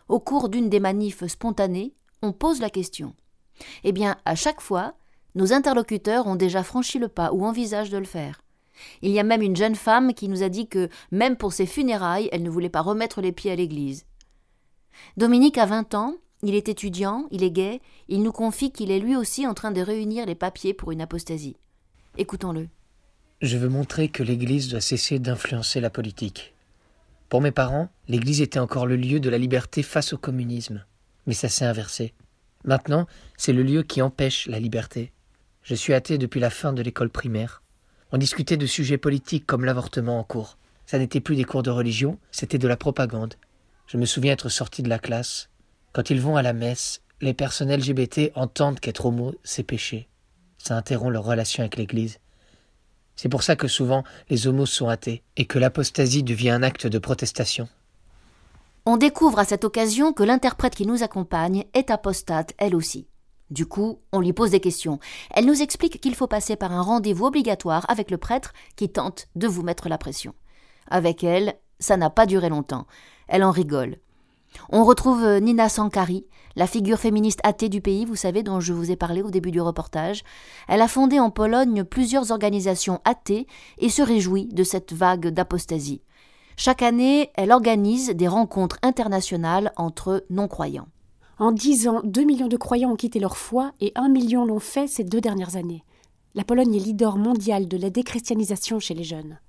Au 0.09 0.21
cours 0.21 0.49
d'une 0.49 0.69
des 0.69 0.81
manifs 0.81 1.27
spontanées, 1.27 1.95
on 2.23 2.33
pose 2.33 2.61
la 2.61 2.71
question. 2.71 3.15
Eh 3.83 3.93
bien, 3.93 4.17
à 4.25 4.35
chaque 4.35 4.61
fois, 4.61 4.95
nos 5.35 5.53
interlocuteurs 5.53 6.27
ont 6.27 6.37
déjà 6.37 6.63
franchi 6.63 6.99
le 6.99 7.09
pas 7.09 7.33
ou 7.33 7.47
envisagent 7.47 7.91
de 7.91 7.99
le 7.99 8.05
faire. 8.05 8.43
Il 9.03 9.11
y 9.11 9.19
a 9.19 9.25
même 9.25 9.43
une 9.43 9.57
jeune 9.57 9.75
femme 9.75 10.14
qui 10.14 10.29
nous 10.29 10.43
a 10.43 10.49
dit 10.49 10.69
que, 10.69 10.88
même 11.11 11.37
pour 11.37 11.53
ses 11.53 11.66
funérailles, 11.66 12.29
elle 12.33 12.43
ne 12.43 12.51
voulait 12.51 12.69
pas 12.69 12.81
remettre 12.81 13.21
les 13.21 13.33
pieds 13.33 13.51
à 13.51 13.57
l'église. 13.57 14.05
Dominique 15.16 15.59
a 15.59 15.66
vingt 15.66 15.95
ans, 15.95 16.16
il 16.43 16.55
est 16.55 16.69
étudiant, 16.69 17.27
il 17.31 17.43
est 17.43 17.51
gay, 17.51 17.81
il 18.09 18.23
nous 18.23 18.33
confie 18.33 18.73
qu'il 18.73 18.90
est 18.90 18.99
lui 18.99 19.16
aussi 19.16 19.47
en 19.47 19.55
train 19.55 19.71
de 19.71 19.81
réunir 19.81 20.27
les 20.27 20.35
papiers 20.35 20.75
pour 20.75 20.93
une 20.93 21.01
apostasie. 21.01 21.57
Écoutons-le. 22.16 22.69
Je 23.43 23.57
veux 23.57 23.69
montrer 23.69 24.09
que 24.09 24.23
l'Église 24.23 24.69
doit 24.69 24.81
cesser 24.81 25.19
d'influencer 25.19 25.81
la 25.81 25.90
politique. 25.90 26.55
Pour 27.29 27.40
mes 27.40 27.53
parents, 27.53 27.88
l'Église 28.09 28.43
était 28.43 28.59
encore 28.59 28.87
le 28.87 28.97
lieu 28.97 29.21
de 29.21 29.31
la 29.31 29.38
liberté 29.38 29.83
face 29.83 30.12
au 30.12 30.19
communisme. 30.19 30.85
Mais 31.27 31.35
ça 31.35 31.49
s'est 31.49 31.64
inversé. 31.64 32.12
Maintenant, 32.64 33.07
c'est 33.37 33.53
le 33.53 33.62
lieu 33.62 33.83
qui 33.83 34.03
empêche 34.03 34.47
la 34.47 34.59
liberté. 34.59 35.12
Je 35.62 35.75
suis 35.75 35.95
athée 35.95 36.19
depuis 36.19 36.40
la 36.40 36.51
fin 36.51 36.73
de 36.73 36.83
l'école 36.83 37.11
primaire. 37.11 37.62
On 38.12 38.18
discutait 38.18 38.57
de 38.57 38.66
sujets 38.66 38.99
politiques 38.99 39.46
comme 39.46 39.64
l'avortement 39.64 40.18
en 40.18 40.25
cours. 40.25 40.57
Ça 40.87 40.99
n'était 40.99 41.20
plus 41.20 41.37
des 41.37 41.44
cours 41.44 41.62
de 41.62 41.70
religion, 41.70 42.18
c'était 42.33 42.59
de 42.59 42.66
la 42.66 42.77
propagande. 42.77 43.35
Je 43.87 43.96
me 43.96 44.07
souviens 44.07 44.33
être 44.33 44.49
sorti 44.49 44.83
de 44.83 44.88
la 44.88 44.99
classe. 44.99 45.49
Quand 45.92 46.11
ils 46.11 46.20
vont 46.20 46.37
à 46.37 46.42
la 46.42 46.53
messe, 46.53 47.03
les 47.20 47.35
personnes 47.35 47.73
LGBT 47.73 48.33
entendent 48.35 48.81
qu'être 48.81 49.07
homo, 49.07 49.35
c'est 49.44 49.62
péché. 49.62 50.09
Ça 50.59 50.77
interrompt 50.77 51.12
leur 51.12 51.25
relation 51.25 51.62
avec 51.62 51.77
l'Église. 51.77 52.18
C'est 53.14 53.29
pour 53.29 53.42
ça 53.42 53.55
que 53.55 53.68
souvent 53.68 54.03
les 54.29 54.46
homos 54.46 54.66
sont 54.66 54.88
athées 54.88 55.23
et 55.37 55.44
que 55.44 55.59
l'apostasie 55.59 56.23
devient 56.23 56.51
un 56.51 56.62
acte 56.62 56.87
de 56.87 56.99
protestation. 56.99 57.68
On 58.87 58.96
découvre 58.96 59.38
à 59.38 59.44
cette 59.44 59.64
occasion 59.64 60.12
que 60.12 60.23
l'interprète 60.23 60.75
qui 60.75 60.87
nous 60.87 61.03
accompagne 61.03 61.64
est 61.75 61.90
apostate 61.90 62.55
elle 62.57 62.75
aussi. 62.75 63.07
Du 63.51 63.67
coup, 63.67 63.99
on 64.13 64.21
lui 64.21 64.33
pose 64.33 64.51
des 64.51 64.61
questions. 64.61 65.01
Elle 65.33 65.47
nous 65.47 65.63
explique 65.63 66.01
qu'il 66.01 66.15
faut 66.15 66.29
passer 66.29 66.57
par 66.57 66.73
un 66.73 66.83
rendez-vous 66.83 67.27
obligatoire 67.27 67.85
avec 67.89 68.11
le 68.11 68.19
prêtre 68.19 68.53
qui 68.77 68.89
tente 68.89 69.29
de 69.35 69.49
vous 69.49 69.63
mettre 69.63 69.89
la 69.89 69.99
pression. 69.99 70.35
Avec 70.89 71.25
elle, 71.25 71.55
ça 71.81 71.97
n'a 71.97 72.11
pas 72.11 72.27
duré 72.27 72.49
longtemps. 72.49 72.87
Elle 73.27 73.45
en 73.45 73.51
rigole. 73.51 73.97
On 74.71 74.85
retrouve 74.85 75.25
euh, 75.25 75.41
Nina 75.41 75.69
Sankari, 75.69 76.27
la 76.57 76.67
figure 76.67 76.99
féministe 76.99 77.41
athée 77.45 77.69
du 77.69 77.81
pays, 77.81 78.05
vous 78.05 78.17
savez, 78.17 78.43
dont 78.43 78.61
je 78.61 78.73
vous 78.73 78.91
ai 78.91 78.97
parlé 78.97 79.23
au 79.23 79.31
début 79.31 79.53
du 79.53 79.61
reportage. 79.61 80.23
Elle 80.69 80.83
a 80.83 80.89
fondé 80.89 81.21
en 81.21 81.31
Pologne 81.31 81.85
plusieurs 81.85 82.33
organisations 82.33 83.01
athées 83.05 83.47
et 83.79 83.89
se 83.89 84.03
réjouit 84.03 84.47
de 84.47 84.65
cette 84.65 84.93
vague 84.93 85.29
d'apostasie. 85.29 86.03
Chaque 86.57 86.83
année, 86.83 87.31
elle 87.35 87.53
organise 87.53 88.11
des 88.11 88.29
rencontres 88.29 88.79
internationales 88.83 89.73
entre 89.77 90.25
non-croyants. 90.31 90.89
En 91.40 91.53
dix 91.53 91.88
ans, 91.88 92.03
2 92.05 92.24
millions 92.24 92.48
de 92.48 92.59
croyants 92.59 92.92
ont 92.92 92.96
quitté 92.96 93.18
leur 93.18 93.38
foi 93.38 93.72
et 93.81 93.92
1 93.94 94.11
million 94.11 94.44
l'ont 94.44 94.61
fait 94.61 94.87
ces 94.87 95.05
deux 95.05 95.22
dernières 95.22 95.57
années. 95.57 95.85
La 96.35 96.44
Pologne 96.44 96.74
est 96.74 96.81
leader 96.81 97.16
mondial 97.16 97.66
de 97.66 97.79
la 97.79 97.88
déchristianisation 97.88 98.79
chez 98.79 98.92
les 98.92 99.05
jeunes. 99.05 99.40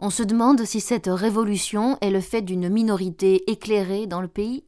On 0.00 0.10
se 0.10 0.24
demande 0.24 0.64
si 0.64 0.80
cette 0.80 1.06
révolution 1.06 1.98
est 2.00 2.10
le 2.10 2.20
fait 2.20 2.42
d'une 2.42 2.68
minorité 2.68 3.48
éclairée 3.48 4.08
dans 4.08 4.20
le 4.20 4.26
pays. 4.26 4.64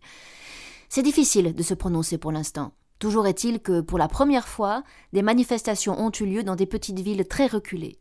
C'est 0.88 1.02
difficile 1.02 1.52
de 1.52 1.62
se 1.64 1.74
prononcer 1.74 2.16
pour 2.16 2.30
l'instant. 2.30 2.70
Toujours 3.00 3.26
est-il 3.26 3.58
que, 3.58 3.80
pour 3.80 3.98
la 3.98 4.06
première 4.06 4.46
fois, 4.46 4.84
des 5.12 5.22
manifestations 5.22 5.98
ont 6.00 6.12
eu 6.12 6.26
lieu 6.26 6.44
dans 6.44 6.54
des 6.54 6.66
petites 6.66 7.00
villes 7.00 7.26
très 7.26 7.48
reculées. 7.48 7.98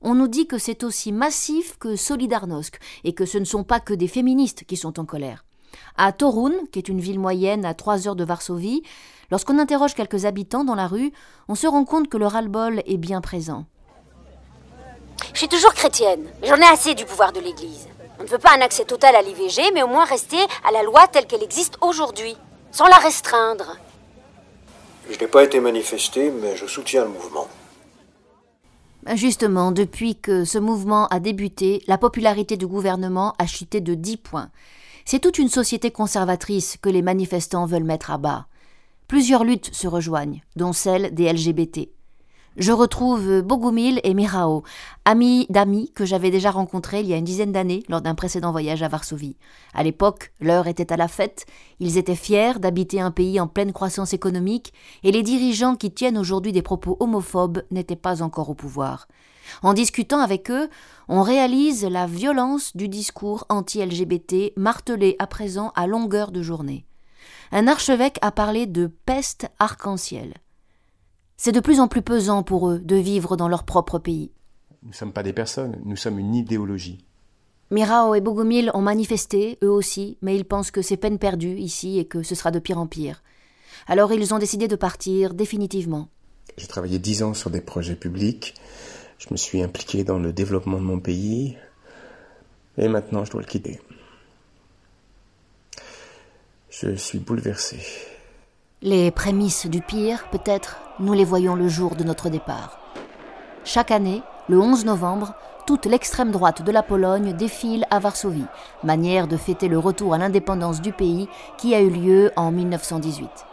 On 0.00 0.14
nous 0.14 0.28
dit 0.28 0.46
que 0.46 0.58
c'est 0.58 0.84
aussi 0.84 1.10
massif 1.10 1.76
que 1.80 1.96
Solidarnosc 1.96 2.78
et 3.02 3.14
que 3.14 3.26
ce 3.26 3.38
ne 3.38 3.44
sont 3.44 3.64
pas 3.64 3.80
que 3.80 3.94
des 3.94 4.06
féministes 4.06 4.62
qui 4.62 4.76
sont 4.76 5.00
en 5.00 5.04
colère. 5.06 5.45
À 5.96 6.12
Torun, 6.12 6.52
qui 6.72 6.78
est 6.78 6.88
une 6.88 7.00
ville 7.00 7.18
moyenne 7.18 7.64
à 7.64 7.74
trois 7.74 8.06
heures 8.06 8.16
de 8.16 8.24
Varsovie, 8.24 8.82
lorsqu'on 9.30 9.58
interroge 9.58 9.94
quelques 9.94 10.24
habitants 10.24 10.64
dans 10.64 10.74
la 10.74 10.86
rue, 10.86 11.12
on 11.48 11.54
se 11.54 11.66
rend 11.66 11.84
compte 11.84 12.08
que 12.08 12.16
le 12.16 12.26
ras-le-bol 12.26 12.82
est 12.86 12.96
bien 12.96 13.20
présent. 13.20 13.64
Je 15.32 15.38
suis 15.38 15.48
toujours 15.48 15.74
chrétienne, 15.74 16.24
mais 16.40 16.48
j'en 16.48 16.56
ai 16.56 16.72
assez 16.72 16.94
du 16.94 17.04
pouvoir 17.04 17.32
de 17.32 17.40
l'Église. 17.40 17.88
On 18.18 18.22
ne 18.22 18.28
veut 18.28 18.38
pas 18.38 18.56
un 18.56 18.62
accès 18.62 18.84
total 18.84 19.14
à 19.14 19.22
l'IVG, 19.22 19.72
mais 19.74 19.82
au 19.82 19.88
moins 19.88 20.04
rester 20.04 20.38
à 20.66 20.72
la 20.72 20.82
loi 20.82 21.06
telle 21.08 21.26
qu'elle 21.26 21.42
existe 21.42 21.76
aujourd'hui, 21.82 22.36
sans 22.70 22.86
la 22.86 22.96
restreindre. 22.96 23.76
Je 25.10 25.18
n'ai 25.18 25.26
pas 25.26 25.44
été 25.44 25.60
manifesté, 25.60 26.30
mais 26.30 26.56
je 26.56 26.66
soutiens 26.66 27.04
le 27.04 27.10
mouvement. 27.10 27.48
Justement, 29.14 29.70
depuis 29.70 30.16
que 30.16 30.44
ce 30.44 30.58
mouvement 30.58 31.06
a 31.08 31.20
débuté, 31.20 31.82
la 31.86 31.96
popularité 31.96 32.56
du 32.56 32.66
gouvernement 32.66 33.34
a 33.38 33.46
chuté 33.46 33.80
de 33.80 33.94
10 33.94 34.16
points. 34.16 34.50
C'est 35.08 35.20
toute 35.20 35.38
une 35.38 35.48
société 35.48 35.92
conservatrice 35.92 36.78
que 36.82 36.88
les 36.88 37.00
manifestants 37.00 37.64
veulent 37.64 37.84
mettre 37.84 38.10
à 38.10 38.18
bas. 38.18 38.48
Plusieurs 39.06 39.44
luttes 39.44 39.72
se 39.72 39.86
rejoignent, 39.86 40.42
dont 40.56 40.72
celle 40.72 41.14
des 41.14 41.32
LGBT. 41.32 41.88
Je 42.56 42.72
retrouve 42.72 43.40
Bogumil 43.42 44.00
et 44.02 44.14
Mirao, 44.14 44.64
amis 45.04 45.46
d'amis 45.48 45.92
que 45.94 46.04
j'avais 46.04 46.32
déjà 46.32 46.50
rencontrés 46.50 47.02
il 47.02 47.06
y 47.06 47.14
a 47.14 47.18
une 47.18 47.24
dizaine 47.24 47.52
d'années 47.52 47.84
lors 47.88 48.00
d'un 48.00 48.16
précédent 48.16 48.50
voyage 48.50 48.82
à 48.82 48.88
Varsovie. 48.88 49.36
À 49.74 49.84
l'époque, 49.84 50.32
l'heure 50.40 50.66
était 50.66 50.92
à 50.92 50.96
la 50.96 51.06
fête, 51.06 51.46
ils 51.78 51.98
étaient 51.98 52.16
fiers 52.16 52.58
d'habiter 52.58 53.00
un 53.00 53.12
pays 53.12 53.38
en 53.38 53.46
pleine 53.46 53.72
croissance 53.72 54.12
économique, 54.12 54.72
et 55.04 55.12
les 55.12 55.22
dirigeants 55.22 55.76
qui 55.76 55.92
tiennent 55.92 56.18
aujourd'hui 56.18 56.50
des 56.50 56.62
propos 56.62 56.96
homophobes 56.98 57.62
n'étaient 57.70 57.94
pas 57.94 58.22
encore 58.22 58.50
au 58.50 58.54
pouvoir. 58.54 59.06
En 59.62 59.74
discutant 59.74 60.20
avec 60.20 60.50
eux, 60.50 60.68
on 61.08 61.22
réalise 61.22 61.84
la 61.84 62.06
violence 62.06 62.76
du 62.76 62.88
discours 62.88 63.44
anti-LGBT 63.48 64.52
martelé 64.56 65.16
à 65.18 65.26
présent 65.26 65.72
à 65.74 65.86
longueur 65.86 66.32
de 66.32 66.42
journée. 66.42 66.86
Un 67.52 67.68
archevêque 67.68 68.18
a 68.22 68.32
parlé 68.32 68.66
de 68.66 68.86
peste 68.86 69.48
arc-en-ciel. 69.58 70.34
C'est 71.36 71.52
de 71.52 71.60
plus 71.60 71.80
en 71.80 71.88
plus 71.88 72.02
pesant 72.02 72.42
pour 72.42 72.70
eux 72.70 72.78
de 72.78 72.96
vivre 72.96 73.36
dans 73.36 73.48
leur 73.48 73.64
propre 73.64 73.98
pays. 73.98 74.32
Nous 74.82 74.90
ne 74.90 74.94
sommes 74.94 75.12
pas 75.12 75.22
des 75.22 75.32
personnes, 75.32 75.78
nous 75.84 75.96
sommes 75.96 76.18
une 76.18 76.34
idéologie. 76.34 77.04
Mirao 77.70 78.14
et 78.14 78.20
Bogomil 78.20 78.70
ont 78.74 78.80
manifesté, 78.80 79.58
eux 79.62 79.70
aussi, 79.70 80.18
mais 80.22 80.36
ils 80.36 80.44
pensent 80.44 80.70
que 80.70 80.82
c'est 80.82 80.96
peine 80.96 81.18
perdue 81.18 81.56
ici 81.56 81.98
et 81.98 82.04
que 82.04 82.22
ce 82.22 82.34
sera 82.34 82.52
de 82.52 82.60
pire 82.60 82.78
en 82.78 82.86
pire. 82.86 83.22
Alors 83.88 84.12
ils 84.12 84.32
ont 84.32 84.38
décidé 84.38 84.68
de 84.68 84.76
partir 84.76 85.34
définitivement. 85.34 86.08
J'ai 86.56 86.68
travaillé 86.68 86.98
dix 86.98 87.22
ans 87.22 87.34
sur 87.34 87.50
des 87.50 87.60
projets 87.60 87.96
publics, 87.96 88.54
je 89.18 89.28
me 89.30 89.36
suis 89.36 89.62
impliqué 89.62 90.04
dans 90.04 90.18
le 90.18 90.32
développement 90.32 90.78
de 90.78 90.84
mon 90.84 91.00
pays, 91.00 91.56
et 92.78 92.88
maintenant 92.88 93.24
je 93.24 93.30
dois 93.30 93.40
le 93.40 93.46
quitter. 93.46 93.80
Je 96.70 96.94
suis 96.94 97.18
bouleversé. 97.18 97.78
Les 98.82 99.10
prémices 99.10 99.66
du 99.66 99.80
pire, 99.80 100.28
peut-être, 100.30 100.76
nous 101.00 101.14
les 101.14 101.24
voyons 101.24 101.54
le 101.54 101.68
jour 101.68 101.96
de 101.96 102.04
notre 102.04 102.28
départ. 102.28 102.78
Chaque 103.64 103.90
année, 103.90 104.22
le 104.48 104.60
11 104.60 104.84
novembre, 104.84 105.34
toute 105.66 105.86
l'extrême 105.86 106.30
droite 106.30 106.62
de 106.62 106.70
la 106.70 106.82
Pologne 106.82 107.32
défile 107.32 107.86
à 107.90 107.98
Varsovie, 107.98 108.44
manière 108.84 109.26
de 109.26 109.38
fêter 109.38 109.68
le 109.68 109.78
retour 109.78 110.12
à 110.12 110.18
l'indépendance 110.18 110.82
du 110.82 110.92
pays 110.92 111.28
qui 111.56 111.74
a 111.74 111.80
eu 111.80 111.88
lieu 111.88 112.32
en 112.36 112.52
1918. 112.52 113.45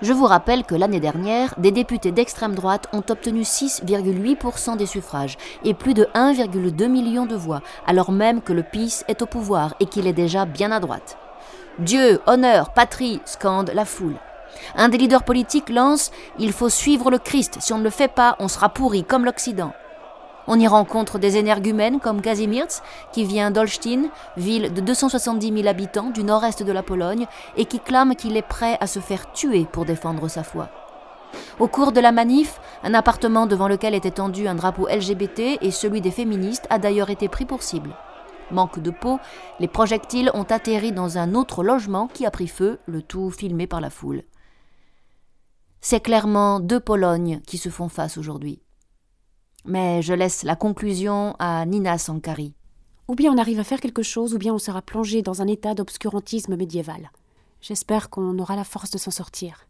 Je 0.00 0.12
vous 0.12 0.26
rappelle 0.26 0.64
que 0.64 0.76
l'année 0.76 1.00
dernière, 1.00 1.54
des 1.58 1.72
députés 1.72 2.12
d'extrême 2.12 2.54
droite 2.54 2.86
ont 2.92 3.02
obtenu 3.08 3.42
6,8% 3.42 4.76
des 4.76 4.86
suffrages 4.86 5.36
et 5.64 5.74
plus 5.74 5.92
de 5.92 6.04
1,2 6.14 6.86
million 6.86 7.26
de 7.26 7.34
voix, 7.34 7.62
alors 7.84 8.12
même 8.12 8.40
que 8.40 8.52
le 8.52 8.62
PIS 8.62 9.02
est 9.08 9.22
au 9.22 9.26
pouvoir 9.26 9.74
et 9.80 9.86
qu'il 9.86 10.06
est 10.06 10.12
déjà 10.12 10.44
bien 10.44 10.70
à 10.70 10.78
droite. 10.78 11.18
Dieu, 11.80 12.20
honneur, 12.26 12.72
patrie, 12.72 13.20
scande 13.24 13.72
la 13.74 13.84
foule. 13.84 14.16
Un 14.76 14.88
des 14.88 14.98
leaders 14.98 15.24
politiques 15.24 15.68
lance 15.68 16.12
Il 16.38 16.52
faut 16.52 16.68
suivre 16.68 17.10
le 17.10 17.18
Christ, 17.18 17.58
si 17.60 17.72
on 17.72 17.78
ne 17.78 17.84
le 17.84 17.90
fait 17.90 18.12
pas, 18.12 18.36
on 18.38 18.46
sera 18.48 18.68
pourri 18.68 19.02
comme 19.02 19.24
l'Occident. 19.24 19.72
On 20.50 20.58
y 20.58 20.66
rencontre 20.66 21.18
des 21.18 21.36
énergumènes 21.36 22.00
comme 22.00 22.22
Kazimierz, 22.22 22.82
qui 23.12 23.26
vient 23.26 23.50
d'Olsztyn, 23.50 24.08
ville 24.38 24.72
de 24.72 24.80
270 24.80 25.52
000 25.52 25.68
habitants 25.68 26.08
du 26.08 26.24
nord-est 26.24 26.62
de 26.62 26.72
la 26.72 26.82
Pologne, 26.82 27.26
et 27.58 27.66
qui 27.66 27.78
clame 27.78 28.16
qu'il 28.16 28.34
est 28.34 28.40
prêt 28.40 28.78
à 28.80 28.86
se 28.86 28.98
faire 28.98 29.30
tuer 29.32 29.66
pour 29.70 29.84
défendre 29.84 30.26
sa 30.28 30.42
foi. 30.42 30.70
Au 31.58 31.68
cours 31.68 31.92
de 31.92 32.00
la 32.00 32.12
manif, 32.12 32.60
un 32.82 32.94
appartement 32.94 33.46
devant 33.46 33.68
lequel 33.68 33.94
était 33.94 34.10
tendu 34.10 34.48
un 34.48 34.54
drapeau 34.54 34.88
LGBT 34.88 35.58
et 35.60 35.70
celui 35.70 36.00
des 36.00 36.10
féministes 36.10 36.66
a 36.70 36.78
d'ailleurs 36.78 37.10
été 37.10 37.28
pris 37.28 37.44
pour 37.44 37.62
cible. 37.62 37.94
Manque 38.50 38.78
de 38.78 38.90
peau, 38.90 39.18
les 39.60 39.68
projectiles 39.68 40.30
ont 40.32 40.44
atterri 40.44 40.92
dans 40.92 41.18
un 41.18 41.34
autre 41.34 41.62
logement 41.62 42.08
qui 42.08 42.24
a 42.24 42.30
pris 42.30 42.48
feu, 42.48 42.78
le 42.86 43.02
tout 43.02 43.30
filmé 43.30 43.66
par 43.66 43.82
la 43.82 43.90
foule. 43.90 44.22
C'est 45.82 46.00
clairement 46.00 46.58
deux 46.58 46.80
Polognes 46.80 47.42
qui 47.46 47.58
se 47.58 47.68
font 47.68 47.90
face 47.90 48.16
aujourd'hui. 48.16 48.62
Mais 49.64 50.02
je 50.02 50.14
laisse 50.14 50.42
la 50.44 50.56
conclusion 50.56 51.34
à 51.38 51.66
Nina 51.66 51.98
Sankari. 51.98 52.54
Ou 53.08 53.14
bien 53.14 53.32
on 53.32 53.38
arrive 53.38 53.60
à 53.60 53.64
faire 53.64 53.80
quelque 53.80 54.02
chose, 54.02 54.34
ou 54.34 54.38
bien 54.38 54.54
on 54.54 54.58
sera 54.58 54.82
plongé 54.82 55.22
dans 55.22 55.42
un 55.42 55.46
état 55.46 55.74
d'obscurantisme 55.74 56.56
médiéval. 56.56 57.10
J'espère 57.60 58.10
qu'on 58.10 58.38
aura 58.38 58.56
la 58.56 58.64
force 58.64 58.90
de 58.90 58.98
s'en 58.98 59.10
sortir. 59.10 59.66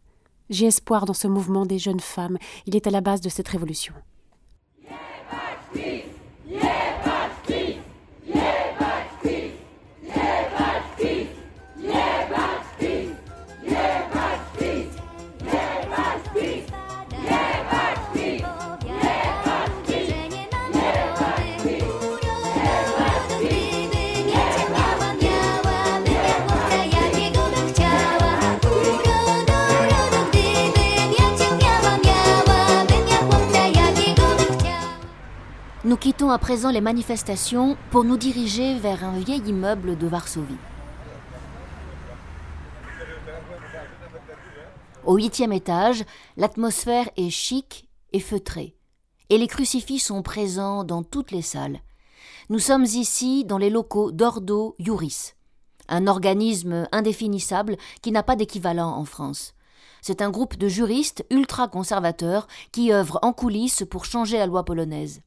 J'ai 0.49 0.65
espoir 0.65 1.05
dans 1.05 1.13
ce 1.13 1.27
mouvement 1.27 1.65
des 1.65 1.79
jeunes 1.79 1.99
femmes. 1.99 2.37
Il 2.65 2.75
est 2.75 2.87
à 2.87 2.91
la 2.91 3.01
base 3.01 3.21
de 3.21 3.29
cette 3.29 3.47
révolution. 3.47 3.93
Quittons 35.99 36.29
à 36.29 36.37
présent 36.37 36.71
les 36.71 36.79
manifestations 36.79 37.75
pour 37.91 38.05
nous 38.05 38.15
diriger 38.15 38.79
vers 38.79 39.03
un 39.03 39.19
vieil 39.19 39.41
immeuble 39.41 39.97
de 39.97 40.07
Varsovie. 40.07 40.55
Au 45.05 45.17
huitième 45.17 45.51
étage, 45.51 46.05
l'atmosphère 46.37 47.09
est 47.17 47.29
chic 47.29 47.89
et 48.13 48.21
feutrée, 48.21 48.75
et 49.29 49.37
les 49.37 49.47
crucifix 49.47 49.99
sont 49.99 50.21
présents 50.21 50.85
dans 50.85 51.03
toutes 51.03 51.31
les 51.31 51.41
salles. 51.41 51.81
Nous 52.49 52.59
sommes 52.59 52.85
ici 52.85 53.43
dans 53.43 53.57
les 53.57 53.69
locaux 53.69 54.11
d'Ordo 54.11 54.75
Iuris, 54.79 55.33
un 55.89 56.07
organisme 56.07 56.87
indéfinissable 56.93 57.75
qui 58.01 58.13
n'a 58.13 58.23
pas 58.23 58.37
d'équivalent 58.37 58.95
en 58.95 59.03
France. 59.03 59.53
C'est 60.01 60.21
un 60.21 60.29
groupe 60.29 60.55
de 60.55 60.69
juristes 60.69 61.25
ultra-conservateurs 61.29 62.47
qui 62.71 62.93
œuvrent 62.93 63.19
en 63.21 63.33
coulisses 63.33 63.83
pour 63.89 64.05
changer 64.05 64.37
la 64.37 64.47
loi 64.47 64.63
polonaise. 64.63 65.21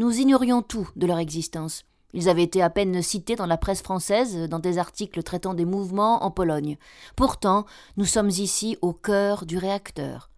Nous 0.00 0.18
ignorions 0.18 0.62
tout 0.62 0.88
de 0.96 1.06
leur 1.06 1.18
existence. 1.18 1.84
Ils 2.14 2.30
avaient 2.30 2.44
été 2.44 2.62
à 2.62 2.70
peine 2.70 3.02
cités 3.02 3.36
dans 3.36 3.44
la 3.44 3.58
presse 3.58 3.82
française, 3.82 4.48
dans 4.48 4.58
des 4.58 4.78
articles 4.78 5.22
traitant 5.22 5.52
des 5.52 5.66
mouvements 5.66 6.24
en 6.24 6.30
Pologne. 6.30 6.78
Pourtant, 7.16 7.66
nous 7.98 8.06
sommes 8.06 8.30
ici 8.30 8.78
au 8.80 8.94
cœur 8.94 9.44
du 9.44 9.58
réacteur. 9.58 10.30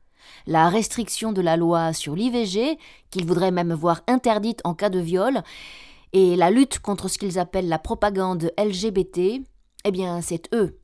La 0.49 0.69
restriction 0.69 1.31
de 1.31 1.41
la 1.41 1.57
loi 1.57 1.93
sur 1.93 2.17
l'IVG, 2.17 2.77
qu'ils 3.11 3.25
voudraient 3.25 3.53
même 3.53 3.73
voir 3.73 4.01
interdite 4.09 4.61
en 4.65 4.75
cas 4.75 4.91
de 4.91 4.99
viol, 4.99 5.45
et 6.13 6.35
la 6.35 6.51
lutte 6.51 6.81
contre 6.81 7.07
ce 7.07 7.19
qu'ils 7.19 7.39
appellent 7.39 7.69
la 7.69 7.79
propagande 7.79 8.51
LGBT, 8.59 9.45
eh 9.85 9.91
bien, 9.93 10.23
c'est 10.23 10.53
eux. 10.53 10.81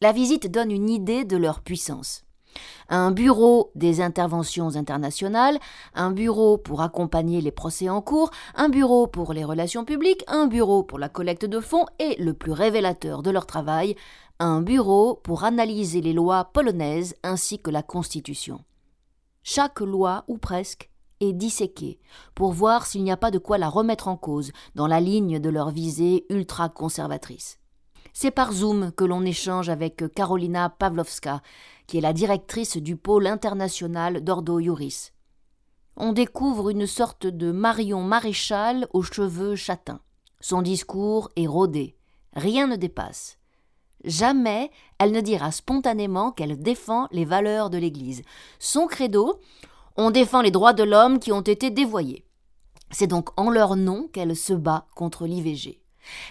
La 0.00 0.12
visite 0.12 0.48
donne 0.48 0.70
une 0.70 0.88
idée 0.88 1.24
de 1.24 1.36
leur 1.36 1.62
puissance 1.62 2.25
un 2.88 3.10
bureau 3.10 3.70
des 3.74 4.00
interventions 4.00 4.76
internationales, 4.76 5.58
un 5.94 6.10
bureau 6.10 6.58
pour 6.58 6.82
accompagner 6.82 7.40
les 7.40 7.50
procès 7.50 7.88
en 7.88 8.00
cours, 8.00 8.30
un 8.54 8.68
bureau 8.68 9.06
pour 9.06 9.32
les 9.32 9.44
relations 9.44 9.84
publiques, 9.84 10.24
un 10.28 10.46
bureau 10.46 10.82
pour 10.82 10.98
la 10.98 11.08
collecte 11.08 11.44
de 11.44 11.60
fonds 11.60 11.86
et, 11.98 12.16
le 12.22 12.34
plus 12.34 12.52
révélateur 12.52 13.22
de 13.22 13.30
leur 13.30 13.46
travail, 13.46 13.96
un 14.38 14.60
bureau 14.60 15.14
pour 15.22 15.44
analyser 15.44 16.00
les 16.00 16.12
lois 16.12 16.50
polonaises 16.52 17.14
ainsi 17.22 17.58
que 17.58 17.70
la 17.70 17.82
Constitution. 17.82 18.60
Chaque 19.42 19.80
loi, 19.80 20.24
ou 20.28 20.38
presque, 20.38 20.90
est 21.20 21.32
disséquée 21.32 21.98
pour 22.34 22.52
voir 22.52 22.86
s'il 22.86 23.04
n'y 23.04 23.12
a 23.12 23.16
pas 23.16 23.30
de 23.30 23.38
quoi 23.38 23.58
la 23.58 23.68
remettre 23.68 24.08
en 24.08 24.16
cause 24.16 24.52
dans 24.74 24.86
la 24.86 25.00
ligne 25.00 25.38
de 25.38 25.48
leur 25.48 25.70
visée 25.70 26.26
ultra-conservatrice. 26.30 27.58
C'est 28.12 28.30
par 28.30 28.52
Zoom 28.52 28.92
que 28.92 29.04
l'on 29.04 29.24
échange 29.24 29.68
avec 29.68 30.02
Carolina 30.14 30.70
Pavlovska, 30.70 31.42
qui 31.86 31.98
est 31.98 32.02
la 32.02 32.12
directrice 32.12 32.76
du 32.76 32.96
pôle 32.96 33.26
international 33.26 34.22
d'Ordo 34.22 34.58
Iuris. 34.58 35.12
On 35.96 36.12
découvre 36.12 36.70
une 36.70 36.86
sorte 36.86 37.26
de 37.26 37.52
Marion 37.52 38.02
maréchal 38.02 38.86
aux 38.92 39.02
cheveux 39.02 39.56
châtains. 39.56 40.00
Son 40.40 40.62
discours 40.62 41.30
est 41.36 41.46
rodé. 41.46 41.96
Rien 42.34 42.66
ne 42.66 42.76
dépasse. 42.76 43.38
Jamais 44.04 44.70
elle 44.98 45.12
ne 45.12 45.20
dira 45.20 45.50
spontanément 45.50 46.32
qu'elle 46.32 46.60
défend 46.60 47.08
les 47.12 47.24
valeurs 47.24 47.70
de 47.70 47.78
l'Église. 47.78 48.22
Son 48.58 48.86
credo 48.86 49.40
On 49.96 50.10
défend 50.10 50.42
les 50.42 50.50
droits 50.50 50.74
de 50.74 50.84
l'homme 50.84 51.18
qui 51.18 51.32
ont 51.32 51.40
été 51.40 51.70
dévoyés. 51.70 52.26
C'est 52.90 53.06
donc 53.06 53.30
en 53.38 53.50
leur 53.50 53.74
nom 53.74 54.08
qu'elle 54.12 54.36
se 54.36 54.52
bat 54.52 54.86
contre 54.94 55.26
l'IVG. 55.26 55.80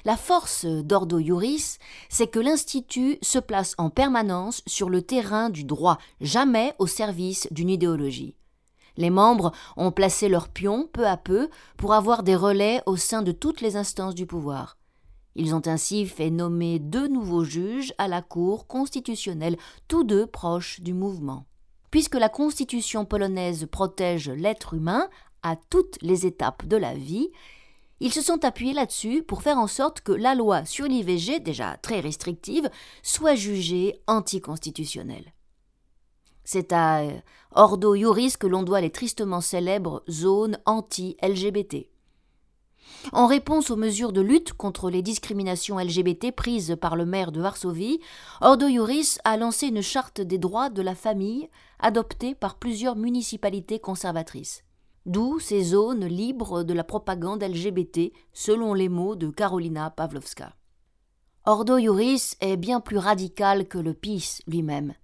La 0.04 0.18
force 0.18 0.66
d'Ordo 0.66 1.20
Iuris, 1.20 1.78
c'est 2.10 2.28
que 2.28 2.40
l'Institut 2.40 3.18
se 3.22 3.40
place 3.40 3.76
en 3.78 3.90
permanence 3.90 4.62
sur 4.68 4.90
le 4.90 5.02
terrain 5.02 5.50
du 5.50 5.64
droit, 5.64 5.98
jamais 6.22 6.74
au 6.80 6.88
service 6.88 7.48
d'une 7.52 7.70
idéologie. 7.70 8.36
Les 8.98 9.10
membres 9.10 9.52
ont 9.76 9.92
placé 9.92 10.30
leurs 10.30 10.50
pions 10.50 10.88
peu 10.92 11.06
à 11.06 11.18
peu 11.18 11.50
pour 11.78 11.94
avoir 11.94 12.24
des 12.24 12.36
relais 12.36 12.82
au 12.86 12.96
sein 12.96 13.22
de 13.22 13.32
toutes 13.32 13.62
les 13.62 13.76
instances 13.76 14.16
du 14.16 14.26
pouvoir. 14.26 14.78
Ils 15.36 15.54
ont 15.54 15.62
ainsi 15.66 16.06
fait 16.06 16.30
nommer 16.30 16.80
deux 16.80 17.10
nouveaux 17.10 17.44
juges 17.44 17.94
à 17.98 18.08
la 18.08 18.22
Cour 18.22 18.68
constitutionnelle, 18.68 19.58
tous 19.90 20.06
deux 20.06 20.26
proches 20.26 20.80
du 20.80 20.94
mouvement. 20.94 21.46
Puisque 21.92 22.16
la 22.16 22.30
Constitution 22.30 23.04
polonaise 23.04 23.68
protège 23.70 24.30
l'être 24.30 24.74
humain 24.74 25.10
à 25.44 25.58
toutes 25.70 25.98
les 26.02 26.26
étapes 26.26 26.66
de 26.66 26.78
la 26.78 26.94
vie, 26.94 27.30
ils 28.06 28.14
se 28.14 28.22
sont 28.22 28.46
appuyés 28.46 28.76
là-dessus 28.76 29.24
pour 29.24 29.42
faire 29.42 29.58
en 29.58 29.66
sorte 29.66 30.02
que 30.02 30.12
la 30.12 30.36
loi 30.36 30.64
sur 30.64 30.86
l'IVG, 30.86 31.40
déjà 31.40 31.76
très 31.78 32.02
restrictive, 32.02 32.70
soit 33.02 33.34
jugée 33.34 34.00
anticonstitutionnelle. 34.06 35.34
C'est 36.44 36.72
à 36.72 37.00
euh, 37.00 37.18
Ordo 37.50 37.96
Iuris 37.96 38.36
que 38.40 38.46
l'on 38.46 38.62
doit 38.62 38.80
les 38.80 38.92
tristement 38.92 39.42
célèbres 39.42 40.04
zones 40.08 40.60
anti-LGBT. 40.68 41.88
En 43.12 43.26
réponse 43.26 43.72
aux 43.72 43.76
mesures 43.76 44.14
de 44.14 44.22
lutte 44.22 44.54
contre 44.54 44.92
les 44.92 45.02
discriminations 45.02 45.80
LGBT 45.80 46.32
prises 46.32 46.78
par 46.80 46.96
le 46.96 47.06
maire 47.08 47.32
de 47.32 47.42
Varsovie, 47.42 48.02
Ordo 48.40 48.68
Iuris 48.68 49.18
a 49.24 49.36
lancé 49.36 49.66
une 49.66 49.82
charte 49.82 50.22
des 50.22 50.38
droits 50.38 50.70
de 50.70 50.84
la 50.84 50.94
famille 50.94 51.50
adoptée 51.80 52.36
par 52.36 52.60
plusieurs 52.60 52.98
municipalités 52.98 53.80
conservatrices. 53.80 54.65
D'où 55.06 55.40
ces 55.40 55.62
zones 55.64 56.06
libres 56.06 56.64
de 56.64 56.74
la 56.74 56.84
propagande 56.84 57.44
LGBT, 57.44 58.12
selon 58.34 58.74
les 58.74 58.90
mots 58.90 59.16
de 59.16 59.30
Carolina 59.30 59.92
Pavlovska. 59.92 60.56
Ordo 61.46 61.78
Iuris 61.78 62.36
est 62.42 62.58
bien 62.58 62.80
plus 62.80 62.98
radical 62.98 63.68
que 63.68 63.78
le 63.78 63.94
PIS 63.94 64.42
lui-même. 64.48 64.96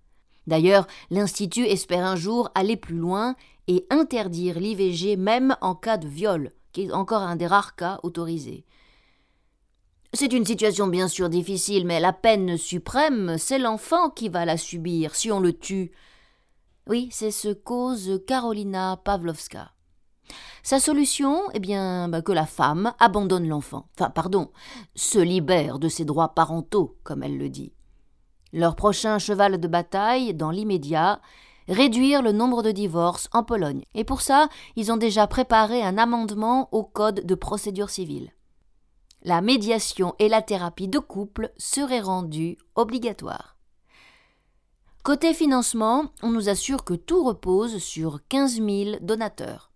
D'ailleurs, 0.47 0.87
l'Institut 1.11 1.65
espère 1.65 2.03
un 2.03 2.15
jour 2.15 2.49
aller 2.55 2.77
plus 2.77 2.97
loin 2.97 3.35
et 3.67 3.85
interdire 3.91 4.59
l'IVG 4.59 5.17
même 5.17 5.55
en 5.61 5.75
cas 5.75 5.97
de 5.97 6.07
viol, 6.07 6.51
qui 6.73 6.85
est 6.85 6.91
encore 6.91 7.21
un 7.21 7.35
des 7.35 7.45
rares 7.45 7.75
cas 7.75 7.99
autorisés. 8.01 8.65
C'est 10.13 10.33
une 10.33 10.45
situation 10.45 10.87
bien 10.87 11.07
sûr 11.07 11.29
difficile, 11.29 11.85
mais 11.85 11.99
la 11.99 12.11
peine 12.11 12.57
suprême, 12.57 13.37
c'est 13.37 13.59
l'enfant 13.59 14.09
qui 14.09 14.29
va 14.29 14.45
la 14.45 14.57
subir 14.57 15.13
si 15.13 15.31
on 15.31 15.39
le 15.39 15.53
tue. 15.53 15.91
Oui, 16.87 17.07
c'est 17.11 17.31
ce 17.31 17.53
cause 17.53 18.19
Carolina 18.25 18.99
Pavlovska. 19.05 19.71
Sa 20.63 20.79
solution, 20.79 21.41
eh 21.53 21.59
bien, 21.59 22.07
bah, 22.07 22.21
que 22.21 22.31
la 22.31 22.45
femme 22.45 22.93
abandonne 22.99 23.47
l'enfant. 23.47 23.87
Enfin, 23.95 24.09
pardon, 24.09 24.51
se 24.95 25.19
libère 25.19 25.79
de 25.79 25.89
ses 25.89 26.05
droits 26.05 26.35
parentaux, 26.35 26.97
comme 27.03 27.23
elle 27.23 27.37
le 27.37 27.49
dit. 27.49 27.73
Leur 28.53 28.75
prochain 28.75 29.17
cheval 29.17 29.59
de 29.59 29.67
bataille, 29.67 30.33
dans 30.33 30.51
l'immédiat, 30.51 31.21
réduire 31.67 32.21
le 32.21 32.31
nombre 32.31 32.63
de 32.63 32.71
divorces 32.71 33.29
en 33.33 33.43
Pologne. 33.43 33.83
Et 33.95 34.03
pour 34.03 34.21
ça, 34.21 34.49
ils 34.75 34.91
ont 34.91 34.97
déjà 34.97 35.25
préparé 35.27 35.81
un 35.83 35.97
amendement 35.97 36.69
au 36.71 36.83
Code 36.83 37.25
de 37.25 37.35
procédure 37.35 37.89
civile. 37.89 38.31
La 39.23 39.41
médiation 39.41 40.15
et 40.19 40.27
la 40.27 40.41
thérapie 40.41 40.87
de 40.87 40.99
couple 40.99 41.53
seraient 41.57 42.01
rendues 42.01 42.57
obligatoires. 42.75 43.55
Côté 45.03 45.33
financement, 45.33 46.05
on 46.21 46.29
nous 46.29 46.49
assure 46.49 46.83
que 46.83 46.93
tout 46.93 47.23
repose 47.23 47.77
sur 47.77 48.19
15 48.27 48.55
000 48.55 48.97
donateurs. 49.01 49.70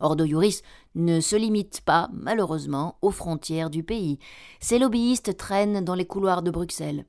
Ordo 0.00 0.24
Iuris 0.24 0.62
ne 0.94 1.20
se 1.20 1.36
limite 1.36 1.80
pas, 1.80 2.08
malheureusement, 2.12 2.96
aux 3.02 3.10
frontières 3.10 3.70
du 3.70 3.82
pays. 3.82 4.18
Ces 4.60 4.78
lobbyistes 4.78 5.36
traînent 5.36 5.84
dans 5.84 5.94
les 5.94 6.06
couloirs 6.06 6.42
de 6.42 6.50
Bruxelles. 6.50 7.06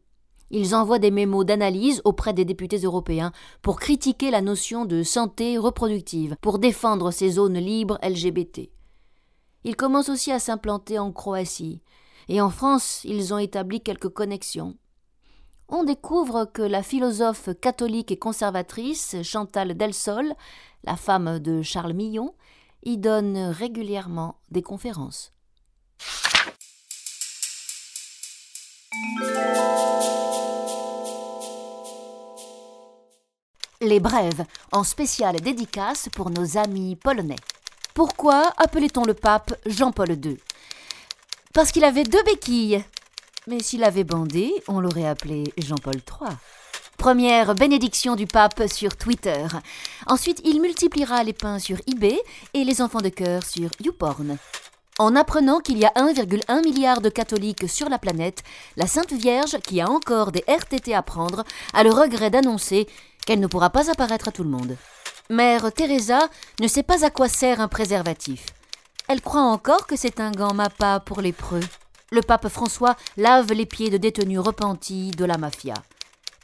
Ils 0.49 0.75
envoient 0.75 0.99
des 0.99 1.11
mémos 1.11 1.45
d'analyse 1.45 2.01
auprès 2.05 2.33
des 2.33 2.45
députés 2.45 2.77
européens 2.77 3.31
pour 3.61 3.79
critiquer 3.79 4.31
la 4.31 4.41
notion 4.41 4.85
de 4.85 5.03
santé 5.03 5.57
reproductive, 5.57 6.37
pour 6.41 6.59
défendre 6.59 7.11
ces 7.11 7.31
zones 7.31 7.57
libres 7.57 7.99
LGBT. 8.01 8.69
Ils 9.65 9.75
commencent 9.75 10.09
aussi 10.09 10.31
à 10.31 10.39
s'implanter 10.39 10.99
en 10.99 11.11
Croatie, 11.11 11.81
et 12.29 12.39
en 12.39 12.49
France 12.49 13.01
ils 13.03 13.33
ont 13.33 13.37
établi 13.37 13.81
quelques 13.81 14.09
connexions. 14.09 14.75
On 15.67 15.83
découvre 15.83 16.45
que 16.45 16.61
la 16.61 16.81
philosophe 16.81 17.49
catholique 17.59 18.11
et 18.11 18.17
conservatrice 18.17 19.17
Chantal 19.23 19.75
Delsol, 19.75 20.33
la 20.85 20.95
femme 20.95 21.39
de 21.39 21.61
Charles 21.61 21.91
Millon, 21.91 22.33
y 22.87 22.97
donne 22.97 23.37
régulièrement 23.37 24.39
des 24.49 24.61
conférences. 24.61 25.33
Les 33.81 33.99
brèves, 33.99 34.45
en 34.71 34.83
spéciale 34.83 35.41
dédicace 35.41 36.07
pour 36.13 36.29
nos 36.29 36.57
amis 36.57 36.95
polonais. 36.95 37.35
Pourquoi 37.93 38.53
appelait-on 38.57 39.03
le 39.03 39.13
pape 39.13 39.53
Jean-Paul 39.65 40.11
II? 40.11 40.37
Parce 41.53 41.71
qu'il 41.71 41.83
avait 41.83 42.05
deux 42.05 42.23
béquilles. 42.23 42.83
Mais 43.47 43.59
s'il 43.59 43.83
avait 43.83 44.03
bandé, 44.05 44.51
on 44.67 44.79
l'aurait 44.79 45.07
appelé 45.07 45.43
Jean-Paul 45.57 45.95
III. 45.95 46.37
Première 46.97 47.53
bénédiction 47.53 48.15
du 48.15 48.25
pape 48.25 48.63
sur 48.67 48.97
Twitter. 48.97 49.45
Ensuite, 50.07 50.41
il 50.43 50.59
multipliera 50.59 51.23
les 51.23 51.31
pains 51.31 51.59
sur 51.59 51.77
eBay 51.87 52.19
et 52.55 52.63
les 52.63 52.81
enfants 52.81 53.01
de 53.01 53.09
cœur 53.09 53.45
sur 53.45 53.69
YouPorn. 53.83 54.37
En 54.97 55.15
apprenant 55.15 55.59
qu'il 55.59 55.77
y 55.77 55.85
a 55.85 55.91
1,1 55.95 56.63
milliard 56.63 56.99
de 56.99 57.09
catholiques 57.09 57.69
sur 57.69 57.87
la 57.87 57.99
planète, 57.99 58.43
la 58.77 58.87
Sainte 58.87 59.13
Vierge, 59.13 59.59
qui 59.59 59.79
a 59.79 59.87
encore 59.87 60.31
des 60.31 60.43
RTT 60.47 60.95
à 60.95 61.03
prendre, 61.03 61.43
a 61.73 61.83
le 61.83 61.91
regret 61.91 62.31
d'annoncer 62.31 62.87
qu'elle 63.25 63.39
ne 63.39 63.47
pourra 63.47 63.69
pas 63.69 63.91
apparaître 63.91 64.29
à 64.29 64.31
tout 64.31 64.43
le 64.43 64.49
monde. 64.49 64.75
Mère 65.29 65.71
Teresa 65.71 66.29
ne 66.59 66.67
sait 66.67 66.83
pas 66.83 67.05
à 67.05 67.11
quoi 67.11 67.29
sert 67.29 67.61
un 67.61 67.67
préservatif. 67.67 68.47
Elle 69.07 69.21
croit 69.21 69.41
encore 69.41 69.85
que 69.85 69.95
c'est 69.95 70.19
un 70.19 70.31
gant 70.31 70.55
mappa 70.55 70.99
pour 70.99 71.21
les 71.21 71.31
preux. 71.31 71.63
Le 72.11 72.21
pape 72.21 72.47
François 72.47 72.95
lave 73.17 73.53
les 73.53 73.67
pieds 73.67 73.91
de 73.91 73.97
détenus 73.97 74.39
repentis 74.39 75.11
de 75.11 75.25
la 75.25 75.37
mafia. 75.37 75.75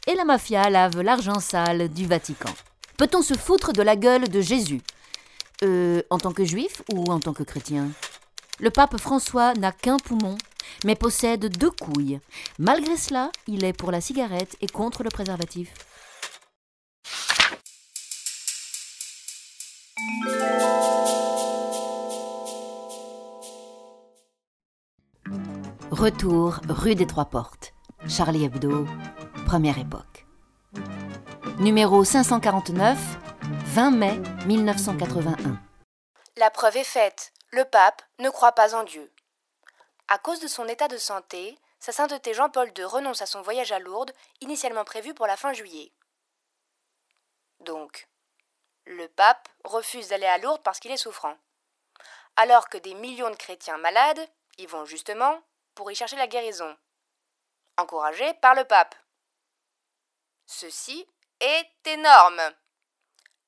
Et 0.06 0.14
la 0.14 0.24
mafia 0.24 0.68
lave 0.68 1.00
l'argent 1.00 1.40
sale 1.40 1.88
du 1.88 2.06
Vatican. 2.06 2.52
Peut-on 2.98 3.22
se 3.22 3.34
foutre 3.34 3.72
de 3.72 3.82
la 3.82 3.96
gueule 3.96 4.28
de 4.28 4.40
Jésus? 4.42 4.82
Euh, 5.62 6.02
en 6.10 6.18
tant 6.18 6.32
que 6.32 6.44
juif 6.44 6.82
ou 6.92 7.04
en 7.10 7.20
tant 7.20 7.32
que 7.32 7.42
chrétien? 7.42 7.88
Le 8.60 8.70
pape 8.70 9.00
François 9.00 9.54
n'a 9.54 9.72
qu'un 9.72 9.96
poumon, 9.96 10.36
mais 10.84 10.94
possède 10.94 11.46
deux 11.56 11.70
couilles. 11.70 12.20
Malgré 12.58 12.96
cela, 12.98 13.30
il 13.46 13.64
est 13.64 13.72
pour 13.72 13.90
la 13.90 14.02
cigarette 14.02 14.56
et 14.60 14.66
contre 14.66 15.02
le 15.02 15.08
préservatif. 15.08 15.72
Retour 25.90 26.60
rue 26.68 26.94
des 26.94 27.06
Trois 27.06 27.24
Portes. 27.24 27.72
Charlie 28.06 28.44
Hebdo, 28.44 28.86
Numéro 31.58 32.02
549, 32.02 32.98
20 33.66 33.90
mai 33.92 34.18
1981. 34.46 35.60
La 36.36 36.50
preuve 36.50 36.78
est 36.78 36.84
faite. 36.84 37.32
Le 37.52 37.64
pape 37.64 38.02
ne 38.18 38.30
croit 38.30 38.52
pas 38.52 38.74
en 38.74 38.82
Dieu. 38.82 39.12
À 40.08 40.18
cause 40.18 40.40
de 40.40 40.48
son 40.48 40.66
état 40.66 40.88
de 40.88 40.98
santé, 40.98 41.56
sa 41.78 41.92
sainteté 41.92 42.34
Jean-Paul 42.34 42.72
II 42.76 42.84
renonce 42.84 43.22
à 43.22 43.26
son 43.26 43.42
voyage 43.42 43.70
à 43.70 43.78
Lourdes, 43.78 44.10
initialement 44.40 44.84
prévu 44.84 45.14
pour 45.14 45.28
la 45.28 45.36
fin 45.36 45.52
juillet. 45.52 45.92
Donc, 47.60 48.08
le 48.86 49.06
pape 49.06 49.48
refuse 49.64 50.08
d'aller 50.08 50.26
à 50.26 50.38
Lourdes 50.38 50.62
parce 50.64 50.80
qu'il 50.80 50.90
est 50.90 50.96
souffrant. 50.96 51.36
Alors 52.36 52.68
que 52.68 52.78
des 52.78 52.94
millions 52.94 53.30
de 53.30 53.36
chrétiens 53.36 53.78
malades 53.78 54.28
y 54.58 54.66
vont 54.66 54.84
justement 54.84 55.40
pour 55.74 55.90
y 55.92 55.94
chercher 55.94 56.16
la 56.16 56.26
guérison, 56.26 56.76
encouragés 57.76 58.34
par 58.42 58.54
le 58.54 58.64
pape. 58.64 58.96
Ceci 60.46 61.06
est 61.40 61.86
énorme. 61.86 62.40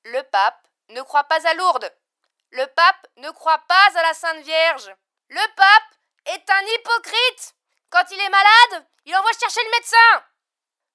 Le 0.04 0.22
pape 0.22 0.66
ne 0.90 1.02
croit 1.02 1.24
pas 1.24 1.46
à 1.46 1.54
Lourdes. 1.54 1.92
Le 2.52 2.64
pape 2.66 3.06
ne 3.18 3.30
croit 3.30 3.62
pas 3.68 3.88
à 3.98 4.02
la 4.02 4.14
Sainte 4.14 4.44
Vierge. 4.44 4.90
Le 5.28 5.54
pape 5.56 5.94
est 6.26 6.50
un 6.50 6.62
hypocrite. 6.74 7.54
Quand 7.90 8.04
il 8.10 8.20
est 8.20 8.30
malade, 8.30 8.86
il 9.04 9.14
envoie 9.14 9.32
chercher 9.38 9.60
le 9.64 9.70
médecin. 9.78 10.22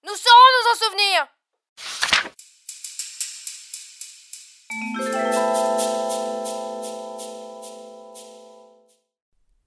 Nous 0.04 0.16
saurons 0.16 0.52
nous 0.58 0.70
en 0.72 0.76
souvenir. 0.86 1.28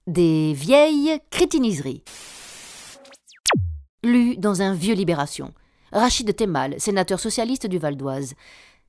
Des 0.07 0.53
vieilles 0.53 1.21
crétiniseries. 1.31 2.03
Lu 4.03 4.37
dans 4.37 4.61
un 4.61 4.73
vieux 4.73 4.93
Libération. 4.93 5.53
Rachid 5.95 6.35
Temal, 6.35 6.75
sénateur 6.77 7.21
socialiste 7.21 7.67
du 7.67 7.77
Val 7.77 7.95
d'Oise. 7.95 8.33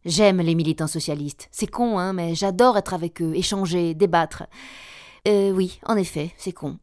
J'aime 0.04 0.40
les 0.40 0.56
militants 0.56 0.88
socialistes. 0.88 1.48
C'est 1.52 1.68
con, 1.68 2.00
hein, 2.00 2.12
mais 2.12 2.34
j'adore 2.34 2.76
être 2.76 2.94
avec 2.94 3.22
eux, 3.22 3.32
échanger, 3.36 3.94
débattre. 3.94 4.42
Euh, 5.28 5.52
oui, 5.52 5.78
en 5.86 5.96
effet, 5.96 6.32
c'est 6.36 6.50
con. 6.50 6.78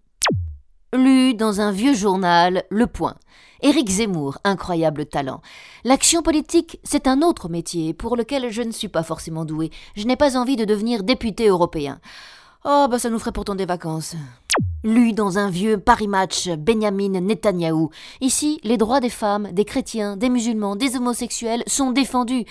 Lu 0.93 1.33
dans 1.33 1.59
un 1.59 1.73
vieux 1.73 1.93
journal, 1.93 2.63
Le 2.69 2.87
Point. 2.87 3.17
Éric 3.61 3.89
Zemmour, 3.89 4.37
incroyable 4.45 5.05
talent. 5.07 5.41
L'action 5.83 6.21
politique, 6.21 6.79
c'est 6.83 7.07
un 7.07 7.21
autre 7.21 7.49
métier 7.49 7.93
pour 7.93 8.15
lequel 8.15 8.49
je 8.49 8.61
ne 8.61 8.71
suis 8.71 8.87
pas 8.87 9.03
forcément 9.03 9.43
doué. 9.43 9.71
Je 9.97 10.05
n'ai 10.05 10.15
pas 10.15 10.37
envie 10.37 10.55
de 10.55 10.63
devenir 10.63 11.03
député 11.03 11.49
européen. 11.49 11.99
Oh, 12.63 12.87
bah 12.89 12.97
ça 12.97 13.09
nous 13.09 13.19
ferait 13.19 13.33
pourtant 13.33 13.55
des 13.55 13.65
vacances. 13.65 14.15
Lu 14.83 15.13
dans 15.13 15.37
un 15.37 15.49
vieux 15.49 15.77
Paris 15.77 16.09
Match, 16.09 16.49
Benjamin 16.49 17.21
Netanyahou. 17.21 17.89
Ici, 18.19 18.59
les 18.63 18.75
droits 18.75 18.99
des 18.99 19.09
femmes, 19.09 19.49
des 19.53 19.63
chrétiens, 19.63 20.17
des 20.17 20.27
musulmans, 20.27 20.75
des 20.75 20.97
homosexuels 20.97 21.63
sont 21.67 21.91
défendus. 21.91 22.43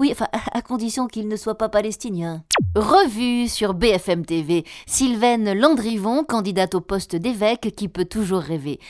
Oui, 0.00 0.08
enfin, 0.10 0.28
à 0.52 0.62
condition 0.62 1.08
qu'ils 1.08 1.28
ne 1.28 1.36
soient 1.36 1.58
pas 1.58 1.68
palestiniens. 1.68 2.42
Revue 2.74 3.48
sur 3.48 3.74
BFM 3.74 4.24
TV. 4.24 4.64
Sylvaine 4.86 5.52
Landrivon, 5.52 6.24
candidate 6.24 6.74
au 6.74 6.80
poste 6.80 7.16
d'évêque 7.16 7.74
qui 7.76 7.88
peut 7.88 8.06
toujours 8.06 8.40
rêver. 8.40 8.80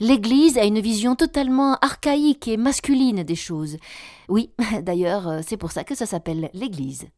L'Église 0.00 0.56
a 0.56 0.64
une 0.64 0.80
vision 0.80 1.16
totalement 1.16 1.74
archaïque 1.82 2.48
et 2.48 2.56
masculine 2.56 3.24
des 3.24 3.34
choses. 3.34 3.76
Oui, 4.28 4.52
d'ailleurs, 4.82 5.40
c'est 5.46 5.58
pour 5.58 5.72
ça 5.72 5.84
que 5.84 5.94
ça 5.94 6.06
s'appelle 6.06 6.48
l'Église. 6.54 7.08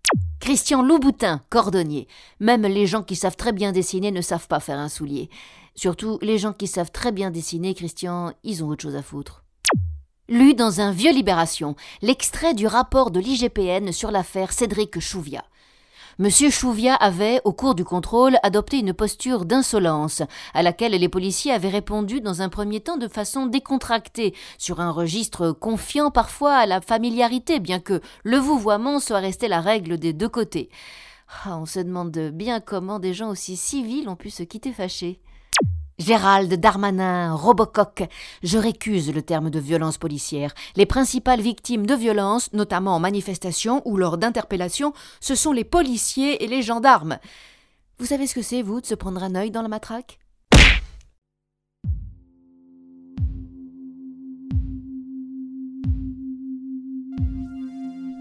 Christian 0.41 0.82
Louboutin, 0.82 1.43
cordonnier. 1.51 2.09
Même 2.41 2.62
les 2.62 2.86
gens 2.86 3.03
qui 3.03 3.14
savent 3.14 3.36
très 3.36 3.53
bien 3.53 3.72
dessiner 3.72 4.11
ne 4.11 4.22
savent 4.22 4.49
pas 4.49 4.59
faire 4.59 4.78
un 4.78 4.88
soulier. 4.88 5.28
Surtout 5.74 6.18
les 6.22 6.38
gens 6.38 6.55
qui 6.55 6.66
savent 6.66 6.91
très 6.91 7.12
bien 7.12 7.30
dessiner, 7.30 7.74
Christian, 7.74 8.32
ils 8.43 8.64
ont 8.64 8.68
autre 8.68 8.82
chose 8.82 8.97
à 8.97 9.03
foutre. 9.03 9.45
Lu 10.30 10.55
dans 10.55 10.80
un 10.80 10.93
vieux 10.93 11.12
Libération, 11.12 11.76
l'extrait 12.01 12.55
du 12.55 12.66
rapport 12.66 13.11
de 13.11 13.20
l'IGPN 13.20 13.93
sur 13.93 14.11
l'affaire 14.11 14.53
Cédric 14.53 14.99
Chouvia. 14.99 15.45
Monsieur 16.20 16.50
Chouvia 16.50 16.94
avait, 16.96 17.40
au 17.44 17.54
cours 17.54 17.74
du 17.74 17.82
contrôle, 17.82 18.36
adopté 18.42 18.78
une 18.78 18.92
posture 18.92 19.46
d'insolence, 19.46 20.20
à 20.52 20.62
laquelle 20.62 20.92
les 20.92 21.08
policiers 21.08 21.50
avaient 21.50 21.70
répondu 21.70 22.20
dans 22.20 22.42
un 22.42 22.50
premier 22.50 22.80
temps 22.80 22.98
de 22.98 23.08
façon 23.08 23.46
décontractée, 23.46 24.34
sur 24.58 24.80
un 24.80 24.90
registre 24.90 25.52
confiant 25.52 26.10
parfois 26.10 26.56
à 26.56 26.66
la 26.66 26.82
familiarité, 26.82 27.58
bien 27.58 27.80
que 27.80 28.02
le 28.22 28.36
vouvoiement 28.36 29.00
soit 29.00 29.20
resté 29.20 29.48
la 29.48 29.62
règle 29.62 29.96
des 29.96 30.12
deux 30.12 30.28
côtés. 30.28 30.68
Ah, 31.46 31.56
on 31.56 31.64
se 31.64 31.80
demande 31.80 32.10
bien 32.34 32.60
comment 32.60 32.98
des 32.98 33.14
gens 33.14 33.30
aussi 33.30 33.56
civils 33.56 34.10
ont 34.10 34.14
pu 34.14 34.28
se 34.28 34.42
quitter 34.42 34.74
fâchés. 34.74 35.20
Gérald 36.01 36.51
Darmanin, 36.55 37.34
Robocoq, 37.34 38.09
je 38.42 38.57
récuse 38.57 39.12
le 39.12 39.20
terme 39.20 39.51
de 39.51 39.59
violence 39.59 39.98
policière. 39.98 40.55
Les 40.76 40.86
principales 40.86 41.42
victimes 41.42 41.84
de 41.84 41.94
violence, 41.94 42.51
notamment 42.55 42.96
en 42.96 43.01
manifestation 43.01 43.82
ou 43.84 43.98
lors 43.98 44.16
d'interpellations, 44.16 44.94
ce 45.20 45.34
sont 45.34 45.53
les 45.53 45.64
policiers 45.64 46.42
et 46.42 46.46
les 46.46 46.62
gendarmes. 46.62 47.18
Vous 47.98 48.07
savez 48.07 48.26
ce 48.26 48.34
que 48.34 48.40
c'est, 48.40 48.62
vous, 48.62 48.80
de 48.80 48.86
se 48.86 48.94
prendre 48.94 49.22
un 49.22 49.34
œil 49.34 49.51
dans 49.51 49.61
la 49.61 49.68
matraque? 49.68 50.19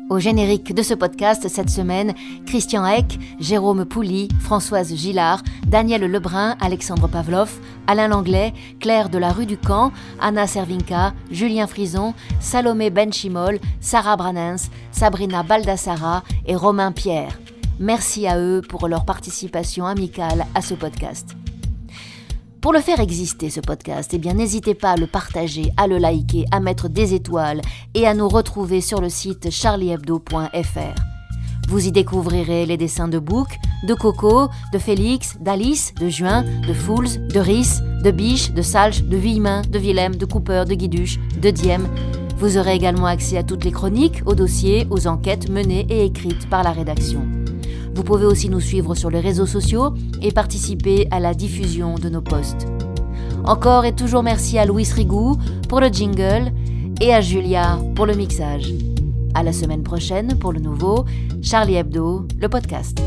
Au 0.09 0.17
générique 0.17 0.73
de 0.73 0.81
ce 0.81 0.95
podcast 0.95 1.47
cette 1.47 1.69
semaine, 1.69 2.15
Christian 2.47 2.83
Eck, 2.83 3.19
Jérôme 3.39 3.85
Pouli, 3.85 4.27
Françoise 4.41 4.95
Gillard, 4.95 5.43
Daniel 5.67 6.01
Lebrun, 6.09 6.57
Alexandre 6.59 7.07
Pavlov, 7.07 7.51
Alain 7.85 8.07
Langlais, 8.07 8.53
Claire 8.79 9.09
de 9.09 9.19
la 9.19 9.31
rue 9.31 9.45
du 9.45 9.57
Camp, 9.57 9.91
Anna 10.19 10.47
Servinka, 10.47 11.13
Julien 11.29 11.67
Frison, 11.67 12.15
Salomé 12.39 12.89
Benchimol, 12.89 13.59
Sarah 13.81 14.17
Branens, 14.17 14.71
Sabrina 14.91 15.43
Baldassara 15.43 16.23
et 16.47 16.55
Romain 16.55 16.91
Pierre. 16.91 17.39
Merci 17.79 18.25
à 18.25 18.39
eux 18.39 18.61
pour 18.67 18.87
leur 18.87 19.05
participation 19.05 19.85
amicale 19.85 20.47
à 20.55 20.61
ce 20.61 20.73
podcast. 20.73 21.38
Pour 22.61 22.73
le 22.73 22.81
faire 22.81 22.99
exister, 22.99 23.49
ce 23.49 23.61
podcast, 23.61 24.11
eh 24.13 24.17
bien, 24.17 24.33
n'hésitez 24.33 24.73
pas 24.73 24.91
à 24.91 24.95
le 24.97 25.07
partager, 25.07 25.71
à 25.77 25.87
le 25.87 25.97
liker, 25.97 26.43
à 26.51 26.59
mettre 26.59 26.89
des 26.89 27.13
étoiles 27.13 27.61
et 27.93 28.05
à 28.05 28.13
nous 28.13 28.27
retrouver 28.27 28.81
sur 28.81 28.99
le 28.99 29.07
site 29.07 29.49
charliehebdo.fr. 29.49 31.01
Vous 31.69 31.87
y 31.87 31.91
découvrirez 31.93 32.65
les 32.65 32.75
dessins 32.75 33.07
de 33.07 33.17
Book, 33.17 33.47
de 33.87 33.93
Coco, 33.93 34.49
de 34.73 34.77
Félix, 34.77 35.37
d'Alice, 35.39 35.93
de 36.01 36.09
Juin, 36.09 36.43
de 36.67 36.73
Fools, 36.73 37.27
de 37.29 37.39
Rhys, 37.39 37.81
de 38.03 38.11
Biche, 38.11 38.51
de 38.51 38.61
Salch, 38.61 39.03
de 39.03 39.15
Villemin, 39.15 39.61
de 39.61 39.79
Willem, 39.79 40.17
de 40.17 40.25
Cooper, 40.25 40.65
de 40.67 40.73
Guiduche, 40.73 41.17
de 41.41 41.51
Diem. 41.51 41.87
Vous 42.37 42.57
aurez 42.57 42.73
également 42.73 43.05
accès 43.05 43.37
à 43.37 43.43
toutes 43.43 43.63
les 43.63 43.71
chroniques, 43.71 44.21
aux 44.25 44.35
dossiers, 44.35 44.85
aux 44.89 45.07
enquêtes 45.07 45.49
menées 45.49 45.87
et 45.89 46.03
écrites 46.03 46.49
par 46.49 46.63
la 46.63 46.71
rédaction. 46.71 47.25
Vous 47.99 48.05
pouvez 48.05 48.25
aussi 48.25 48.47
nous 48.47 48.61
suivre 48.61 48.95
sur 48.95 49.09
les 49.09 49.19
réseaux 49.19 49.45
sociaux 49.45 49.93
et 50.21 50.31
participer 50.31 51.09
à 51.11 51.19
la 51.19 51.33
diffusion 51.33 51.95
de 51.95 52.07
nos 52.07 52.21
posts. 52.21 52.65
Encore 53.43 53.83
et 53.83 53.93
toujours 53.93 54.23
merci 54.23 54.57
à 54.57 54.63
Louis 54.63 54.87
Rigou 54.89 55.35
pour 55.67 55.81
le 55.81 55.87
jingle 55.87 56.53
et 57.01 57.13
à 57.13 57.19
Julia 57.19 57.77
pour 57.95 58.05
le 58.05 58.13
mixage. 58.13 58.71
À 59.33 59.43
la 59.43 59.51
semaine 59.51 59.83
prochaine 59.83 60.39
pour 60.39 60.53
le 60.53 60.61
nouveau 60.61 61.03
Charlie 61.41 61.75
Hebdo, 61.75 62.25
le 62.39 62.47
podcast. 62.47 63.01